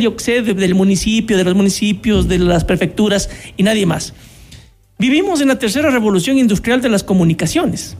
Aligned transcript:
yo 0.00 0.14
sé, 0.18 0.42
del 0.42 0.74
municipio, 0.74 1.36
de 1.36 1.44
los 1.44 1.54
municipios, 1.54 2.28
de 2.28 2.38
las 2.38 2.64
prefecturas 2.64 3.30
y 3.56 3.62
nadie 3.62 3.86
más. 3.86 4.14
Vivimos 4.98 5.40
en 5.40 5.48
la 5.48 5.58
tercera 5.58 5.90
revolución 5.90 6.38
industrial 6.38 6.82
de 6.82 6.88
las 6.88 7.02
comunicaciones. 7.02 7.96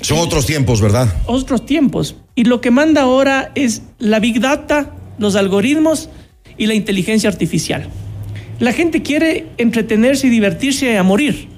Son 0.00 0.18
otros 0.18 0.46
tiempos, 0.46 0.80
¿verdad? 0.80 1.12
Otros 1.26 1.66
tiempos. 1.66 2.16
Y 2.34 2.44
lo 2.44 2.60
que 2.60 2.70
manda 2.70 3.02
ahora 3.02 3.52
es 3.54 3.82
la 3.98 4.20
big 4.20 4.40
data, 4.40 4.92
los 5.18 5.36
algoritmos 5.36 6.10
y 6.58 6.66
la 6.66 6.74
inteligencia 6.74 7.28
artificial. 7.28 7.88
La 8.58 8.72
gente 8.72 9.02
quiere 9.02 9.46
entretenerse 9.58 10.28
y 10.28 10.30
divertirse 10.30 10.96
a 10.96 11.02
morir. 11.02 11.48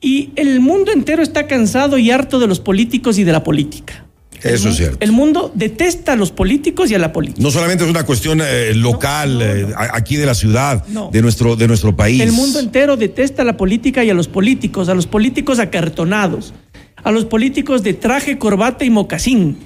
Y 0.00 0.30
el 0.36 0.60
mundo 0.60 0.92
entero 0.92 1.22
está 1.22 1.46
cansado 1.46 1.98
y 1.98 2.10
harto 2.10 2.38
de 2.38 2.46
los 2.46 2.60
políticos 2.60 3.18
y 3.18 3.24
de 3.24 3.32
la 3.32 3.44
política. 3.44 4.06
Eso 4.42 4.68
es 4.70 4.76
cierto. 4.76 4.98
El 5.00 5.12
mundo 5.12 5.52
detesta 5.54 6.12
a 6.12 6.16
los 6.16 6.30
políticos 6.30 6.90
y 6.90 6.94
a 6.94 6.98
la 6.98 7.12
política. 7.12 7.42
No 7.42 7.50
solamente 7.50 7.84
es 7.84 7.90
una 7.90 8.04
cuestión 8.04 8.40
eh, 8.42 8.74
local, 8.74 9.40
eh, 9.42 9.66
aquí 9.76 10.16
de 10.16 10.26
la 10.26 10.34
ciudad, 10.34 10.84
de, 10.86 11.22
nuestro, 11.22 11.56
de 11.56 11.68
nuestro 11.68 11.94
país. 11.94 12.20
El 12.20 12.32
mundo 12.32 12.58
entero 12.58 12.96
detesta 12.96 13.42
a 13.42 13.44
la 13.44 13.56
política 13.56 14.04
y 14.04 14.10
a 14.10 14.14
los 14.14 14.28
políticos, 14.28 14.88
a 14.88 14.94
los 14.94 15.06
políticos 15.06 15.58
acartonados, 15.58 16.54
a 17.02 17.10
los 17.10 17.24
políticos 17.24 17.82
de 17.82 17.94
traje, 17.94 18.38
corbata 18.38 18.84
y 18.84 18.90
mocasín, 18.90 19.58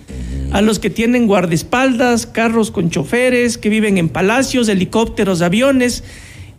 a 0.52 0.60
los 0.60 0.78
que 0.78 0.90
tienen 0.90 1.26
guardaespaldas, 1.26 2.26
carros 2.26 2.70
con 2.70 2.90
choferes, 2.90 3.58
que 3.58 3.68
viven 3.68 3.98
en 3.98 4.08
palacios, 4.08 4.68
helicópteros, 4.68 5.42
aviones 5.42 6.04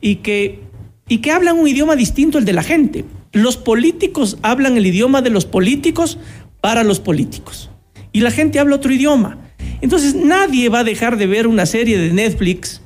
y 0.01 0.17
que, 0.17 0.59
y 1.07 1.19
que 1.19 1.31
hablan 1.31 1.57
un 1.57 1.67
idioma 1.67 1.95
distinto 1.95 2.37
al 2.37 2.45
de 2.45 2.53
la 2.53 2.63
gente. 2.63 3.05
Los 3.31 3.57
políticos 3.57 4.37
hablan 4.41 4.77
el 4.77 4.85
idioma 4.85 5.21
de 5.21 5.29
los 5.29 5.45
políticos 5.45 6.17
para 6.61 6.83
los 6.83 6.99
políticos. 6.99 7.69
Y 8.15 8.21
la 8.21 8.31
gente 8.31 8.59
habla 8.59 8.77
otro 8.77 8.93
idioma. 8.93 9.37
Entonces 9.81 10.15
nadie 10.15 10.69
va 10.69 10.79
a 10.79 10.83
dejar 10.85 11.17
de 11.17 11.27
ver 11.27 11.47
una 11.47 11.65
serie 11.65 11.97
de 11.97 12.13
Netflix 12.13 12.81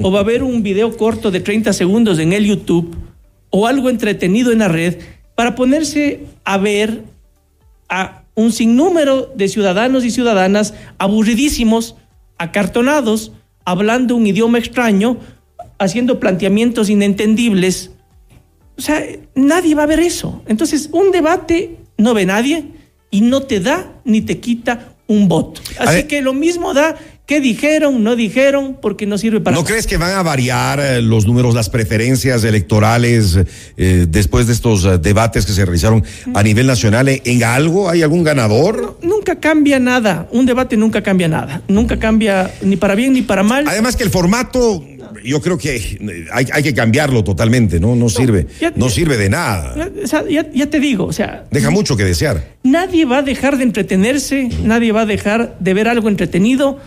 o 0.00 0.10
va 0.10 0.20
a 0.20 0.22
ver 0.22 0.42
un 0.42 0.62
video 0.62 0.96
corto 0.96 1.30
de 1.30 1.40
30 1.40 1.74
segundos 1.74 2.18
en 2.18 2.32
el 2.32 2.46
YouTube 2.46 2.96
o 3.50 3.66
algo 3.66 3.90
entretenido 3.90 4.52
en 4.52 4.60
la 4.60 4.68
red 4.68 4.96
para 5.34 5.54
ponerse 5.54 6.20
a 6.44 6.56
ver 6.56 7.04
a 7.90 8.22
un 8.34 8.52
sinnúmero 8.52 9.30
de 9.34 9.48
ciudadanos 9.48 10.06
y 10.06 10.10
ciudadanas 10.10 10.72
aburridísimos, 10.96 11.96
acartonados, 12.38 13.32
hablando 13.66 14.16
un 14.16 14.26
idioma 14.26 14.58
extraño, 14.58 15.18
haciendo 15.78 16.18
planteamientos 16.20 16.88
inentendibles 16.88 17.90
o 18.80 18.82
sea, 18.82 19.04
nadie 19.34 19.74
va 19.74 19.82
a 19.82 19.86
ver 19.86 20.00
eso. 20.00 20.42
Entonces, 20.46 20.88
un 20.90 21.12
debate 21.12 21.76
no 21.98 22.14
ve 22.14 22.24
nadie 22.24 22.64
y 23.10 23.20
no 23.22 23.42
te 23.42 23.60
da 23.60 24.00
ni 24.04 24.20
te 24.20 24.38
quita 24.38 24.94
un 25.06 25.28
voto. 25.28 25.60
Así 25.78 26.04
que 26.04 26.22
lo 26.22 26.32
mismo 26.32 26.72
da 26.72 26.96
qué 27.26 27.40
dijeron, 27.40 28.02
no 28.02 28.16
dijeron, 28.16 28.78
porque 28.82 29.06
no 29.06 29.16
sirve 29.16 29.40
para 29.40 29.56
¿No 29.56 29.64
crees 29.64 29.86
que 29.86 29.96
van 29.96 30.12
a 30.12 30.22
variar 30.22 30.80
eh, 30.80 31.00
los 31.00 31.26
números, 31.26 31.54
las 31.54 31.70
preferencias 31.70 32.42
electorales 32.42 33.38
eh, 33.76 34.06
después 34.08 34.48
de 34.48 34.52
estos 34.52 34.84
eh, 34.84 34.98
debates 34.98 35.46
que 35.46 35.52
se 35.52 35.64
realizaron 35.64 36.04
a 36.34 36.42
nivel 36.42 36.66
nacional? 36.66 37.08
¿En 37.08 37.44
algo 37.44 37.88
hay 37.88 38.02
algún 38.02 38.24
ganador? 38.24 38.98
nunca 39.02 39.38
cambia 39.38 39.78
nada. 39.78 40.28
Un 40.32 40.46
debate 40.46 40.76
nunca 40.76 41.02
cambia 41.02 41.28
nada. 41.28 41.62
Nunca 41.68 41.98
cambia 41.98 42.52
ni 42.62 42.76
para 42.76 42.94
bien 42.94 43.12
ni 43.12 43.22
para 43.22 43.42
mal. 43.42 43.68
Además 43.68 43.96
que 43.96 44.02
el 44.02 44.10
formato 44.10 44.82
yo 45.24 45.40
creo 45.40 45.58
que 45.58 45.98
hay, 46.32 46.62
que 46.62 46.74
cambiarlo 46.74 47.24
totalmente, 47.24 47.80
¿no? 47.80 47.96
No, 47.96 48.08
sirve, 48.08 48.46
no 48.76 48.88
sirve 48.88 49.16
de 49.16 49.28
nada. 49.28 49.90
Ya, 50.28 50.66
te 50.66 50.80
digo, 50.80 51.04
o 51.06 51.12
sea. 51.12 51.44
Deja 51.50 51.70
mucho 51.70 51.96
que 51.96 52.04
desear. 52.04 52.56
Nadie 52.62 53.04
va 53.04 53.18
a 53.18 53.22
dejar 53.22 53.56
de 53.56 53.64
entretenerse, 53.64 54.48
nadie 54.62 54.92
va 54.92 55.02
a 55.02 55.06
dejar 55.06 55.56
de 55.58 55.74
ver 55.74 55.88
algo 55.88 56.08
entretenido 56.08 56.78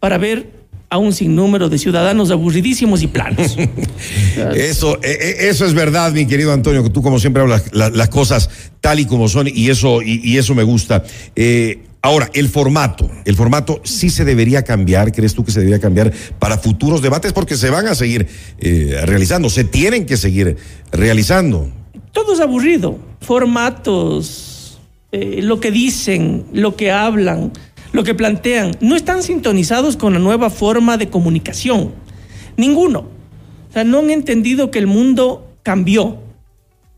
para 0.00 0.18
ver 0.18 0.62
a 0.92 0.98
un 0.98 1.14
sinnúmero 1.14 1.70
de 1.70 1.78
ciudadanos 1.78 2.30
aburridísimos 2.30 3.02
y 3.02 3.06
planos. 3.06 3.56
eso, 4.54 4.98
e, 5.02 5.10
e, 5.10 5.48
eso 5.48 5.64
es 5.64 5.72
verdad, 5.72 6.12
mi 6.12 6.26
querido 6.26 6.52
Antonio, 6.52 6.82
que 6.82 6.90
tú 6.90 7.00
como 7.00 7.18
siempre 7.18 7.42
hablas 7.42 7.64
las 7.72 8.08
cosas 8.10 8.50
tal 8.82 9.00
y 9.00 9.06
como 9.06 9.28
son 9.28 9.48
y 9.48 9.70
eso, 9.70 10.02
y, 10.02 10.36
eso 10.36 10.54
me 10.54 10.64
gusta. 10.64 11.02
Eh, 11.34 11.78
Ahora, 12.04 12.28
el 12.34 12.48
formato, 12.48 13.08
el 13.24 13.36
formato 13.36 13.80
sí 13.84 14.10
se 14.10 14.24
debería 14.24 14.64
cambiar, 14.64 15.12
¿crees 15.12 15.34
tú 15.34 15.44
que 15.44 15.52
se 15.52 15.60
debería 15.60 15.78
cambiar 15.78 16.12
para 16.40 16.58
futuros 16.58 17.00
debates? 17.00 17.32
Porque 17.32 17.56
se 17.56 17.70
van 17.70 17.86
a 17.86 17.94
seguir 17.94 18.26
eh, 18.58 19.00
realizando, 19.04 19.48
se 19.48 19.62
tienen 19.62 20.04
que 20.04 20.16
seguir 20.16 20.56
realizando. 20.90 21.70
Todo 22.10 22.34
es 22.34 22.40
aburrido, 22.40 22.98
formatos, 23.20 24.80
eh, 25.12 25.42
lo 25.42 25.60
que 25.60 25.70
dicen, 25.70 26.44
lo 26.52 26.74
que 26.74 26.90
hablan, 26.90 27.52
lo 27.92 28.02
que 28.02 28.14
plantean, 28.14 28.76
no 28.80 28.96
están 28.96 29.22
sintonizados 29.22 29.96
con 29.96 30.12
la 30.12 30.18
nueva 30.18 30.50
forma 30.50 30.96
de 30.96 31.08
comunicación, 31.08 31.92
ninguno. 32.56 33.06
O 33.70 33.72
sea, 33.72 33.84
no 33.84 34.00
han 34.00 34.10
entendido 34.10 34.72
que 34.72 34.80
el 34.80 34.88
mundo 34.88 35.54
cambió 35.62 36.18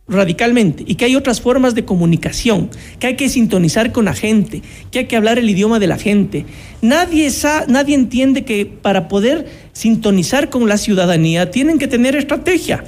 radicalmente 0.07 0.85
y 0.87 0.97
que 0.97 1.07
hay 1.07 1.17
otras 1.17 1.41
formas 1.41 1.75
de 1.75 1.85
comunicación, 1.85 2.71
que 2.99 3.07
hay 3.07 3.17
que 3.17 3.29
sintonizar 3.29 3.93
con 3.93 4.05
la 4.05 4.15
gente, 4.15 4.63
que 4.91 5.01
hay 5.01 5.05
que 5.07 5.17
hablar 5.17 5.39
el 5.39 5.49
idioma 5.49 5.79
de 5.79 5.87
la 5.87 5.97
gente. 5.97 6.45
Nadie, 6.83 7.31
nadie 7.69 7.95
entiende 7.95 8.45
que 8.45 8.67
para 8.67 9.09
poder 9.09 9.47
sintonizar 9.73 10.51
con 10.51 10.69
la 10.69 10.77
ciudadanía 10.77 11.51
tienen 11.51 11.79
que 11.79 11.89
tener 11.89 12.17
estrategia. 12.17 12.85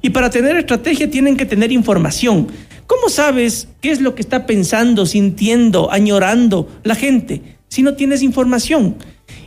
Y 0.00 0.10
para 0.10 0.30
tener 0.30 0.56
estrategia 0.56 1.10
tienen 1.10 1.36
que 1.36 1.44
tener 1.44 1.72
información. 1.72 2.48
¿Cómo 2.86 3.10
sabes 3.10 3.68
qué 3.82 3.90
es 3.90 4.00
lo 4.00 4.14
que 4.14 4.22
está 4.22 4.46
pensando, 4.46 5.04
sintiendo, 5.04 5.92
añorando 5.92 6.68
la 6.84 6.94
gente 6.94 7.42
si 7.68 7.82
no 7.82 7.94
tienes 7.94 8.22
información? 8.22 8.96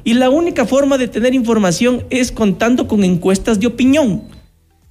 Y 0.03 0.13
la 0.13 0.29
única 0.29 0.65
forma 0.65 0.97
de 0.97 1.07
tener 1.07 1.33
información 1.33 2.03
es 2.09 2.31
contando 2.31 2.87
con 2.87 3.03
encuestas 3.03 3.59
de 3.59 3.67
opinión. 3.67 4.23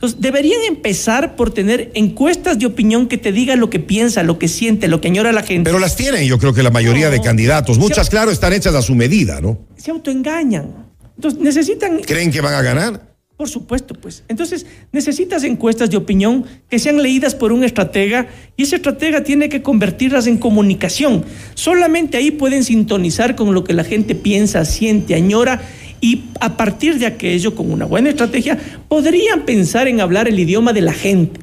Entonces, 0.01 0.19
deberían 0.23 0.63
empezar 0.67 1.37
por 1.37 1.53
tener 1.53 1.91
encuestas 1.93 2.59
de 2.59 2.65
opinión 2.65 3.07
que 3.07 3.19
te 3.19 3.33
digan 3.33 3.61
lo 3.61 3.69
que 3.69 3.81
piensa, 3.81 4.23
lo 4.23 4.39
que 4.39 4.49
siente, 4.49 4.89
lo 4.89 4.99
que 5.03 5.09
añora 5.09 5.31
la 5.31 5.43
gente. 5.43 5.69
Pero 5.69 5.79
las 5.79 5.95
tienen, 5.95 6.27
yo 6.27 6.39
creo 6.39 6.55
que 6.55 6.63
la 6.63 6.71
mayoría 6.71 7.11
de 7.11 7.21
candidatos. 7.21 7.77
Muchas, 7.79 8.09
claro, 8.09 8.31
están 8.31 8.55
hechas 8.55 8.75
a 8.75 8.81
su 8.81 8.95
medida, 8.95 9.43
¿no? 9.43 9.59
Se 9.77 9.91
autoengañan. 9.91 10.87
Entonces, 11.17 11.39
necesitan. 11.39 11.99
¿Creen 11.99 12.31
que 12.31 12.41
van 12.41 12.55
a 12.55 12.63
ganar? 12.63 13.11
Por 13.37 13.51
supuesto, 13.51 13.93
pues. 13.93 14.25
Entonces, 14.29 14.65
necesitas 14.91 15.45
encuestas 15.45 15.91
de 15.91 15.99
opinión 15.99 16.47
que 16.71 16.79
sean 16.79 17.03
leídas 17.03 17.35
por 17.35 17.53
un 17.53 17.63
estratega 17.63 18.27
y 18.57 18.63
ese 18.63 18.77
estratega 18.77 19.23
tiene 19.23 19.51
que 19.51 19.61
convertirlas 19.61 20.27
en 20.27 20.39
comunicación. 20.39 21.27
Solamente 21.53 22.17
ahí 22.17 22.31
pueden 22.31 22.65
sintonizar 22.65 23.37
con 23.37 23.53
lo 23.53 23.65
que 23.65 23.75
la 23.75 23.85
gente 23.85 24.15
piensa, 24.15 24.65
siente, 24.65 25.15
añora 25.15 25.61
y 26.01 26.25
a 26.41 26.57
partir 26.57 26.99
de 26.99 27.07
aquello, 27.07 27.55
con 27.55 27.71
una 27.71 27.85
buena 27.85 28.11
estrategia, 28.11 28.59
podrían 28.89 29.43
pensar 29.45 29.89
en 29.89 30.01
hablar 30.01 30.29
el 30.29 30.39
idioma 30.39 30.73
de 30.73 30.81
la 30.81 30.93
gente. 30.93 31.41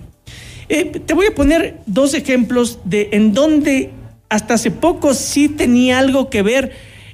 Eh, 0.69 0.85
te 0.85 1.13
voy 1.13 1.27
a 1.27 1.35
poner 1.35 1.79
dos 1.85 2.13
ejemplos 2.13 2.79
de 2.83 3.09
en 3.11 3.33
donde 3.33 3.91
hasta 4.29 4.55
hace 4.55 4.71
poco 4.71 5.13
sí 5.13 5.47
tenía 5.47 5.99
algo 5.99 6.29
que 6.29 6.41
ver 6.41 6.71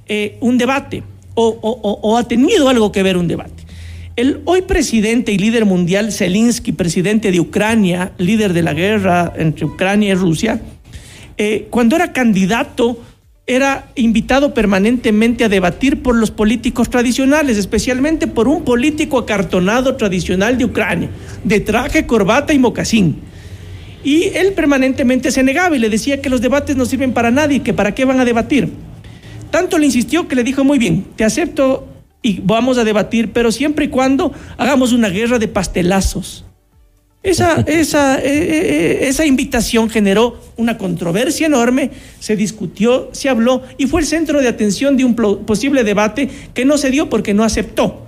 eh, 0.07 0.37
un 0.41 0.57
debate 0.57 1.03
o, 1.35 2.17
ha 2.17 2.27
tenido 2.27 2.69
algo 2.69 2.91
que 2.91 3.03
ver 3.03 3.17
un 3.17 3.27
debate. 3.27 3.63
El 4.15 4.41
hoy 4.45 4.61
presidente 4.61 5.31
y 5.31 5.39
líder 5.39 5.65
mundial 5.65 6.11
Zelensky, 6.11 6.71
presidente 6.71 7.31
de 7.31 7.39
Ucrania, 7.39 8.11
líder 8.19 8.53
de 8.53 8.61
la 8.61 8.73
guerra 8.73 9.33
entre 9.35 9.65
Ucrania 9.65 10.11
y 10.11 10.15
Rusia, 10.15 10.61
eh, 11.37 11.67
cuando 11.71 11.95
era 11.95 12.13
candidato 12.13 12.99
era 13.45 13.89
invitado 13.95 14.53
permanentemente 14.53 15.43
a 15.43 15.49
debatir 15.49 16.01
por 16.01 16.15
los 16.15 16.31
políticos 16.31 16.89
tradicionales, 16.89 17.57
especialmente 17.57 18.27
por 18.27 18.47
un 18.47 18.63
político 18.63 19.19
acartonado 19.19 19.97
tradicional 19.97 20.57
de 20.57 20.65
Ucrania, 20.65 21.09
de 21.43 21.59
traje, 21.59 22.05
corbata 22.05 22.53
y 22.53 22.59
mocasín. 22.59 23.17
Y 24.03 24.25
él 24.35 24.53
permanentemente 24.53 25.31
se 25.31 25.43
negaba 25.43 25.75
y 25.75 25.79
le 25.79 25.89
decía 25.89 26.21
que 26.21 26.29
los 26.29 26.41
debates 26.41 26.75
no 26.77 26.85
sirven 26.85 27.13
para 27.13 27.31
nadie, 27.31 27.61
que 27.61 27.73
para 27.73 27.93
qué 27.93 28.05
van 28.05 28.19
a 28.19 28.25
debatir. 28.25 28.69
Tanto 29.51 29.77
le 29.77 29.85
insistió 29.85 30.27
que 30.27 30.35
le 30.35 30.43
dijo, 30.43 30.63
muy 30.63 30.79
bien, 30.79 31.05
te 31.15 31.25
acepto 31.25 31.87
y 32.21 32.39
vamos 32.43 32.77
a 32.77 32.85
debatir, 32.85 33.33
pero 33.33 33.51
siempre 33.51 33.85
y 33.85 33.89
cuando 33.89 34.33
hagamos 34.57 34.93
una 34.93 35.09
guerra 35.09 35.37
de 35.37 35.49
pastelazos. 35.49 36.45
Esa, 37.23 37.61
esa, 37.61 38.19
eh, 38.19 38.21
eh, 38.25 39.07
esa 39.07 39.25
invitación 39.25 39.89
generó 39.89 40.41
una 40.57 40.77
controversia 40.77 41.47
enorme, 41.47 41.91
se 42.19 42.35
discutió, 42.35 43.09
se 43.13 43.29
habló 43.29 43.63
y 43.77 43.87
fue 43.87 44.01
el 44.01 44.07
centro 44.07 44.41
de 44.41 44.49
atención 44.49 44.97
de 44.97 45.05
un 45.05 45.15
posible 45.15 45.85
debate 45.85 46.29
que 46.53 46.65
no 46.65 46.77
se 46.77 46.91
dio 46.91 47.09
porque 47.09 47.33
no 47.33 47.45
aceptó. 47.45 48.07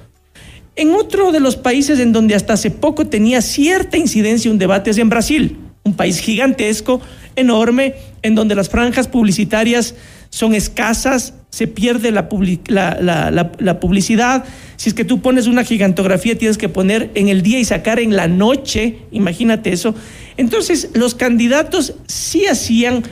En 0.76 0.94
otro 0.94 1.32
de 1.32 1.40
los 1.40 1.56
países 1.56 2.02
en 2.02 2.12
donde 2.12 2.36
hasta 2.36 2.54
hace 2.54 2.72
poco 2.72 3.08
tenía 3.08 3.42
cierta 3.42 3.98
incidencia 3.98 4.52
un 4.52 4.58
debate 4.58 4.90
es 4.90 4.98
en 4.98 5.10
Brasil, 5.10 5.60
un 5.86 5.94
país 5.94 6.20
gigantesco, 6.20 7.00
enorme, 7.38 7.96
en 8.22 8.36
donde 8.36 8.56
las 8.56 8.68
franjas 8.68 9.08
publicitarias 9.08 9.96
son 10.36 10.54
escasas, 10.54 11.34
se 11.50 11.66
pierde 11.66 12.12
la, 12.12 12.28
la, 12.68 13.80
publicidad. 13.80 14.44
Si 14.76 14.90
es 14.90 14.94
que 14.94 15.06
tú 15.06 15.22
pones 15.22 15.48
una 15.48 15.64
gigantografía, 15.64 16.38
tienes 16.38 16.58
que 16.58 16.68
poner 16.68 17.10
en 17.16 17.30
el 17.30 17.42
día 17.42 17.58
y 17.58 17.64
sacar 17.64 18.02
en 18.02 18.18
la 18.18 18.28
noche, 18.28 18.98
imagínate 19.14 19.72
eso. 19.72 19.96
Entonces, 20.36 20.90
los 20.94 21.16
candidatos 21.16 21.94
sí 22.08 22.48
hacían 22.48 23.04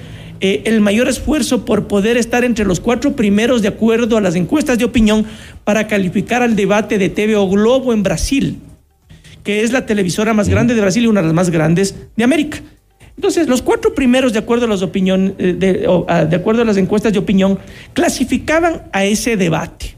eh, 0.42 0.64
el 0.66 0.82
mayor 0.82 1.08
esfuerzo 1.08 1.64
por 1.64 1.88
poder 1.88 2.18
estar 2.18 2.44
entre 2.44 2.66
los 2.66 2.82
cuatro 2.82 3.16
primeros 3.16 3.62
de 3.62 3.70
acuerdo 3.70 4.18
a 4.18 4.22
las 4.22 4.36
encuestas 4.36 4.78
de 4.78 4.84
opinión, 4.84 5.26
para 5.64 5.88
calificar 5.88 6.42
al 6.42 6.58
debate 6.58 6.98
de 6.98 7.08
TV 7.08 7.38
o 7.38 7.48
Globo 7.48 7.94
en 7.94 8.04
Brasil, 8.04 8.60
que 9.46 9.64
es 9.64 9.72
la 9.72 9.86
televisora 9.86 10.34
más 10.34 10.50
grande 10.50 10.76
de 10.76 10.82
Brasil 10.82 11.06
y 11.06 11.08
una 11.08 11.22
de 11.22 11.28
las 11.28 11.36
más 11.36 11.52
grandes 11.52 11.96
de 12.18 12.24
América. 12.26 12.60
Entonces, 13.16 13.48
los 13.48 13.62
cuatro 13.62 13.94
primeros, 13.94 14.34
de 14.34 14.40
acuerdo 14.40 14.66
a 14.66 14.68
las 14.68 14.82
opinión, 14.82 15.36
eh, 15.38 15.54
de, 15.54 15.72
de 16.30 16.36
acuerdo 16.36 16.64
a 16.64 16.66
las 16.66 16.78
encuestas 16.78 17.14
de 17.14 17.20
opinión, 17.20 17.60
clasificaban 17.94 18.84
a 18.92 19.06
ese 19.06 19.38
debate. 19.38 19.96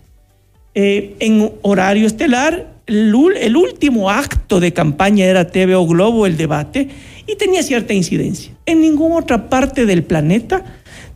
Eh, 0.74 1.16
en 1.20 1.54
horario 1.62 2.06
estelar, 2.06 2.76
el, 2.86 3.16
el, 3.40 3.56
último 3.56 4.10
acto 4.10 4.60
de 4.60 4.74
campaña 4.74 5.26
era 5.26 5.48
TV 5.48 5.74
o 5.76 5.88
Globo, 5.88 6.26
el 6.26 6.36
debate, 6.36 6.90
y 7.26 7.38
tenía 7.38 7.64
cierta 7.64 7.94
incidencia. 7.94 8.52
En 8.66 8.82
ninguna 8.82 9.16
otra 9.16 9.50
parte 9.50 9.86
del 9.86 10.04
planeta 10.04 10.66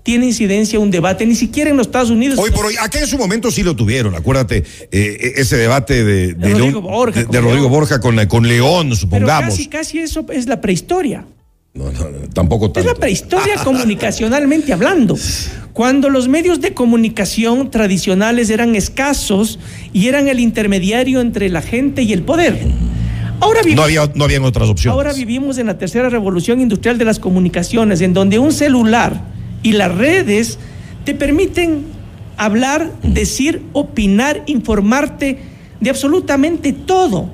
tiene 0.02 0.28
incidencia 0.28 0.80
un 0.80 0.92
debate, 0.92 1.25
ni 1.25 1.36
siquiera 1.36 1.69
en 1.69 1.75
los 1.75 1.88
Estados 1.88 2.10
Unidos. 2.10 2.40
Hoy 2.40 2.52
por 2.52 2.66
hoy, 2.66 2.75
acá 2.80 3.00
en 3.00 3.07
su 3.07 3.18
momento 3.18 3.52
sí 3.52 3.62
lo 3.62 3.75
tuvieron, 3.75 4.16
acuérdate, 4.16 4.63
eh, 4.92 5.34
ese 5.36 5.57
debate 5.57 6.06
de, 6.06 6.34
de, 6.34 6.50
Rodrigo, 6.52 6.81
Borja, 6.81 7.19
de, 7.19 7.25
de 7.25 7.42
Rodrigo 7.42 7.68
Borja 7.68 8.00
con, 8.00 8.25
con 8.28 8.48
León, 8.48 8.95
supongamos. 8.95 9.42
Pero 9.42 9.50
casi, 9.50 9.68
casi 9.68 10.00
eso 10.00 10.25
es 10.31 10.48
la 10.48 10.62
prehistoria. 10.62 11.25
No, 11.74 11.92
no, 11.92 12.00
tampoco 12.33 12.71
tanto. 12.71 12.80
Es 12.80 12.86
la 12.86 13.00
prehistoria 13.00 13.56
comunicacionalmente 13.63 14.74
hablando. 14.74 15.16
Cuando 15.74 16.10
los 16.10 16.27
medios 16.27 16.62
de 16.62 16.74
comunicación 16.74 17.71
tradicionales 17.71 18.50
eran 18.50 18.75
escasos 18.75 19.60
y 19.94 20.07
eran 20.07 20.27
el 20.27 20.39
intermediario 20.39 21.21
entre 21.21 21.50
la 21.50 21.62
gente 21.62 22.01
y 22.01 22.12
el 22.12 22.24
poder. 22.24 22.60
Ahora 23.39 23.62
vivimos, 23.62 23.77
no, 23.77 23.83
había, 23.83 24.12
no 24.13 24.24
habían 24.25 24.44
otras 24.44 24.68
opciones. 24.68 24.94
Ahora 24.94 25.13
vivimos 25.13 25.57
en 25.57 25.68
la 25.68 25.77
tercera 25.77 26.10
revolución 26.10 26.60
industrial 26.60 26.98
de 26.98 27.06
las 27.06 27.19
comunicaciones, 27.19 28.01
en 28.01 28.13
donde 28.13 28.39
un 28.39 28.51
celular 28.51 29.21
y 29.63 29.74
las 29.74 29.95
redes 29.95 30.60
te 31.06 31.13
permiten 31.13 31.86
hablar, 32.36 32.92
decir, 33.04 33.62
opinar, 33.74 34.44
informarte 34.48 35.39
de 35.80 35.89
absolutamente 35.89 36.74
todo. 36.74 37.30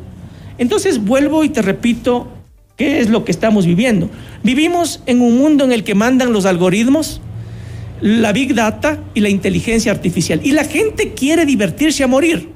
Entonces 0.57 1.03
vuelvo 1.03 1.43
y 1.43 1.49
te 1.49 1.61
repito, 1.61 2.27
¿qué 2.75 2.99
es 2.99 3.09
lo 3.09 3.25
que 3.25 3.31
estamos 3.31 3.65
viviendo? 3.65 4.09
Vivimos 4.43 5.01
en 5.05 5.21
un 5.21 5.37
mundo 5.37 5.63
en 5.63 5.71
el 5.71 5.83
que 5.83 5.95
mandan 5.95 6.33
los 6.33 6.45
algoritmos, 6.45 7.21
la 8.01 8.33
big 8.33 8.53
data 8.53 8.99
y 9.13 9.21
la 9.21 9.29
inteligencia 9.29 9.91
artificial. 9.91 10.41
Y 10.43 10.51
la 10.51 10.65
gente 10.65 11.13
quiere 11.13 11.45
divertirse 11.45 12.03
a 12.03 12.07
morir. 12.07 12.49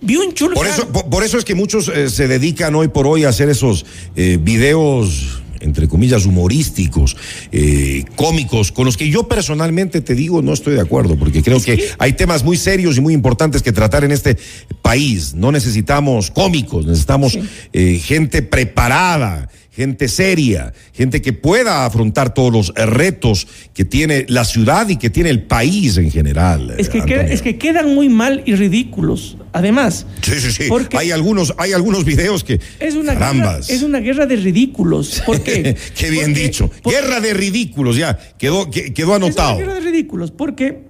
Vi 0.00 0.16
un 0.16 0.34
chulo. 0.34 0.54
Por 0.54 0.66
eso, 0.66 0.88
por, 0.88 1.08
por 1.08 1.24
eso 1.24 1.38
es 1.38 1.44
que 1.44 1.54
muchos 1.54 1.88
eh, 1.88 2.10
se 2.10 2.28
dedican 2.28 2.74
hoy 2.74 2.88
por 2.88 3.06
hoy 3.06 3.24
a 3.24 3.30
hacer 3.30 3.48
esos 3.48 3.86
eh, 4.14 4.38
videos 4.40 5.42
entre 5.60 5.88
comillas, 5.88 6.26
humorísticos, 6.26 7.16
eh, 7.52 8.04
cómicos, 8.14 8.72
con 8.72 8.84
los 8.84 8.96
que 8.96 9.08
yo 9.08 9.28
personalmente 9.28 10.00
te 10.00 10.14
digo 10.14 10.42
no 10.42 10.52
estoy 10.52 10.74
de 10.74 10.80
acuerdo, 10.80 11.16
porque 11.16 11.42
creo 11.42 11.60
que 11.60 11.90
hay 11.98 12.12
temas 12.12 12.44
muy 12.44 12.56
serios 12.56 12.96
y 12.96 13.00
muy 13.00 13.14
importantes 13.14 13.62
que 13.62 13.72
tratar 13.72 14.04
en 14.04 14.12
este 14.12 14.36
país. 14.82 15.34
No 15.34 15.52
necesitamos 15.52 16.30
cómicos, 16.30 16.86
necesitamos 16.86 17.32
sí. 17.32 17.40
eh, 17.72 17.98
gente 17.98 18.42
preparada, 18.42 19.48
gente 19.76 20.08
seria, 20.08 20.72
gente 20.94 21.20
que 21.20 21.34
pueda 21.34 21.84
afrontar 21.84 22.32
todos 22.32 22.50
los 22.50 22.74
retos 22.74 23.46
que 23.74 23.84
tiene 23.84 24.24
la 24.28 24.46
ciudad 24.46 24.88
y 24.88 24.96
que 24.96 25.10
tiene 25.10 25.28
el 25.28 25.42
país 25.42 25.98
en 25.98 26.10
general. 26.10 26.74
Es 26.78 26.88
que, 26.88 27.02
queda, 27.02 27.26
es 27.26 27.42
que 27.42 27.58
quedan 27.58 27.94
muy 27.94 28.08
mal 28.08 28.42
y 28.46 28.54
ridículos, 28.54 29.36
además. 29.52 30.06
Sí, 30.22 30.40
sí, 30.40 30.50
sí. 30.50 30.64
Hay 30.96 31.10
algunos, 31.10 31.52
hay 31.58 31.72
algunos 31.72 32.06
videos 32.06 32.42
que. 32.42 32.58
Es 32.80 32.94
una, 32.94 33.14
guerra, 33.14 33.58
es 33.58 33.82
una 33.82 34.00
guerra 34.00 34.24
de 34.24 34.36
ridículos. 34.36 35.22
¿Por 35.26 35.42
qué? 35.42 35.76
qué 35.94 36.08
bien 36.08 36.32
porque, 36.32 36.42
dicho. 36.42 36.70
Porque, 36.82 36.98
guerra 36.98 37.20
de 37.20 37.34
ridículos, 37.34 37.96
ya. 37.98 38.18
Quedó, 38.38 38.70
quedó 38.70 39.14
anotado. 39.14 39.50
Es 39.50 39.56
una 39.56 39.66
guerra 39.66 39.74
de 39.74 39.90
ridículos, 39.90 40.30
porque 40.30 40.84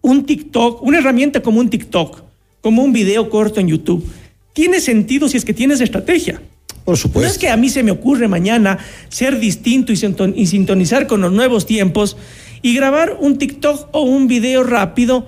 un 0.00 0.26
TikTok, 0.26 0.82
una 0.82 0.98
herramienta 0.98 1.40
como 1.40 1.60
un 1.60 1.70
TikTok, 1.70 2.24
como 2.60 2.82
un 2.82 2.92
video 2.92 3.30
corto 3.30 3.60
en 3.60 3.68
YouTube, 3.68 4.04
tiene 4.52 4.80
sentido 4.80 5.28
si 5.28 5.36
es 5.36 5.44
que 5.44 5.54
tienes 5.54 5.80
estrategia. 5.80 6.42
Por 6.88 6.96
supuesto. 6.96 7.28
No 7.28 7.30
es 7.30 7.36
que 7.36 7.50
a 7.50 7.56
mí 7.58 7.68
se 7.68 7.82
me 7.82 7.90
ocurre 7.90 8.28
mañana 8.28 8.78
ser 9.10 9.38
distinto 9.38 9.92
y 9.92 10.46
sintonizar 10.46 11.06
con 11.06 11.20
los 11.20 11.30
nuevos 11.30 11.66
tiempos 11.66 12.16
y 12.62 12.74
grabar 12.74 13.18
un 13.20 13.36
TikTok 13.36 13.90
o 13.92 14.00
un 14.00 14.26
video 14.26 14.62
rápido 14.62 15.26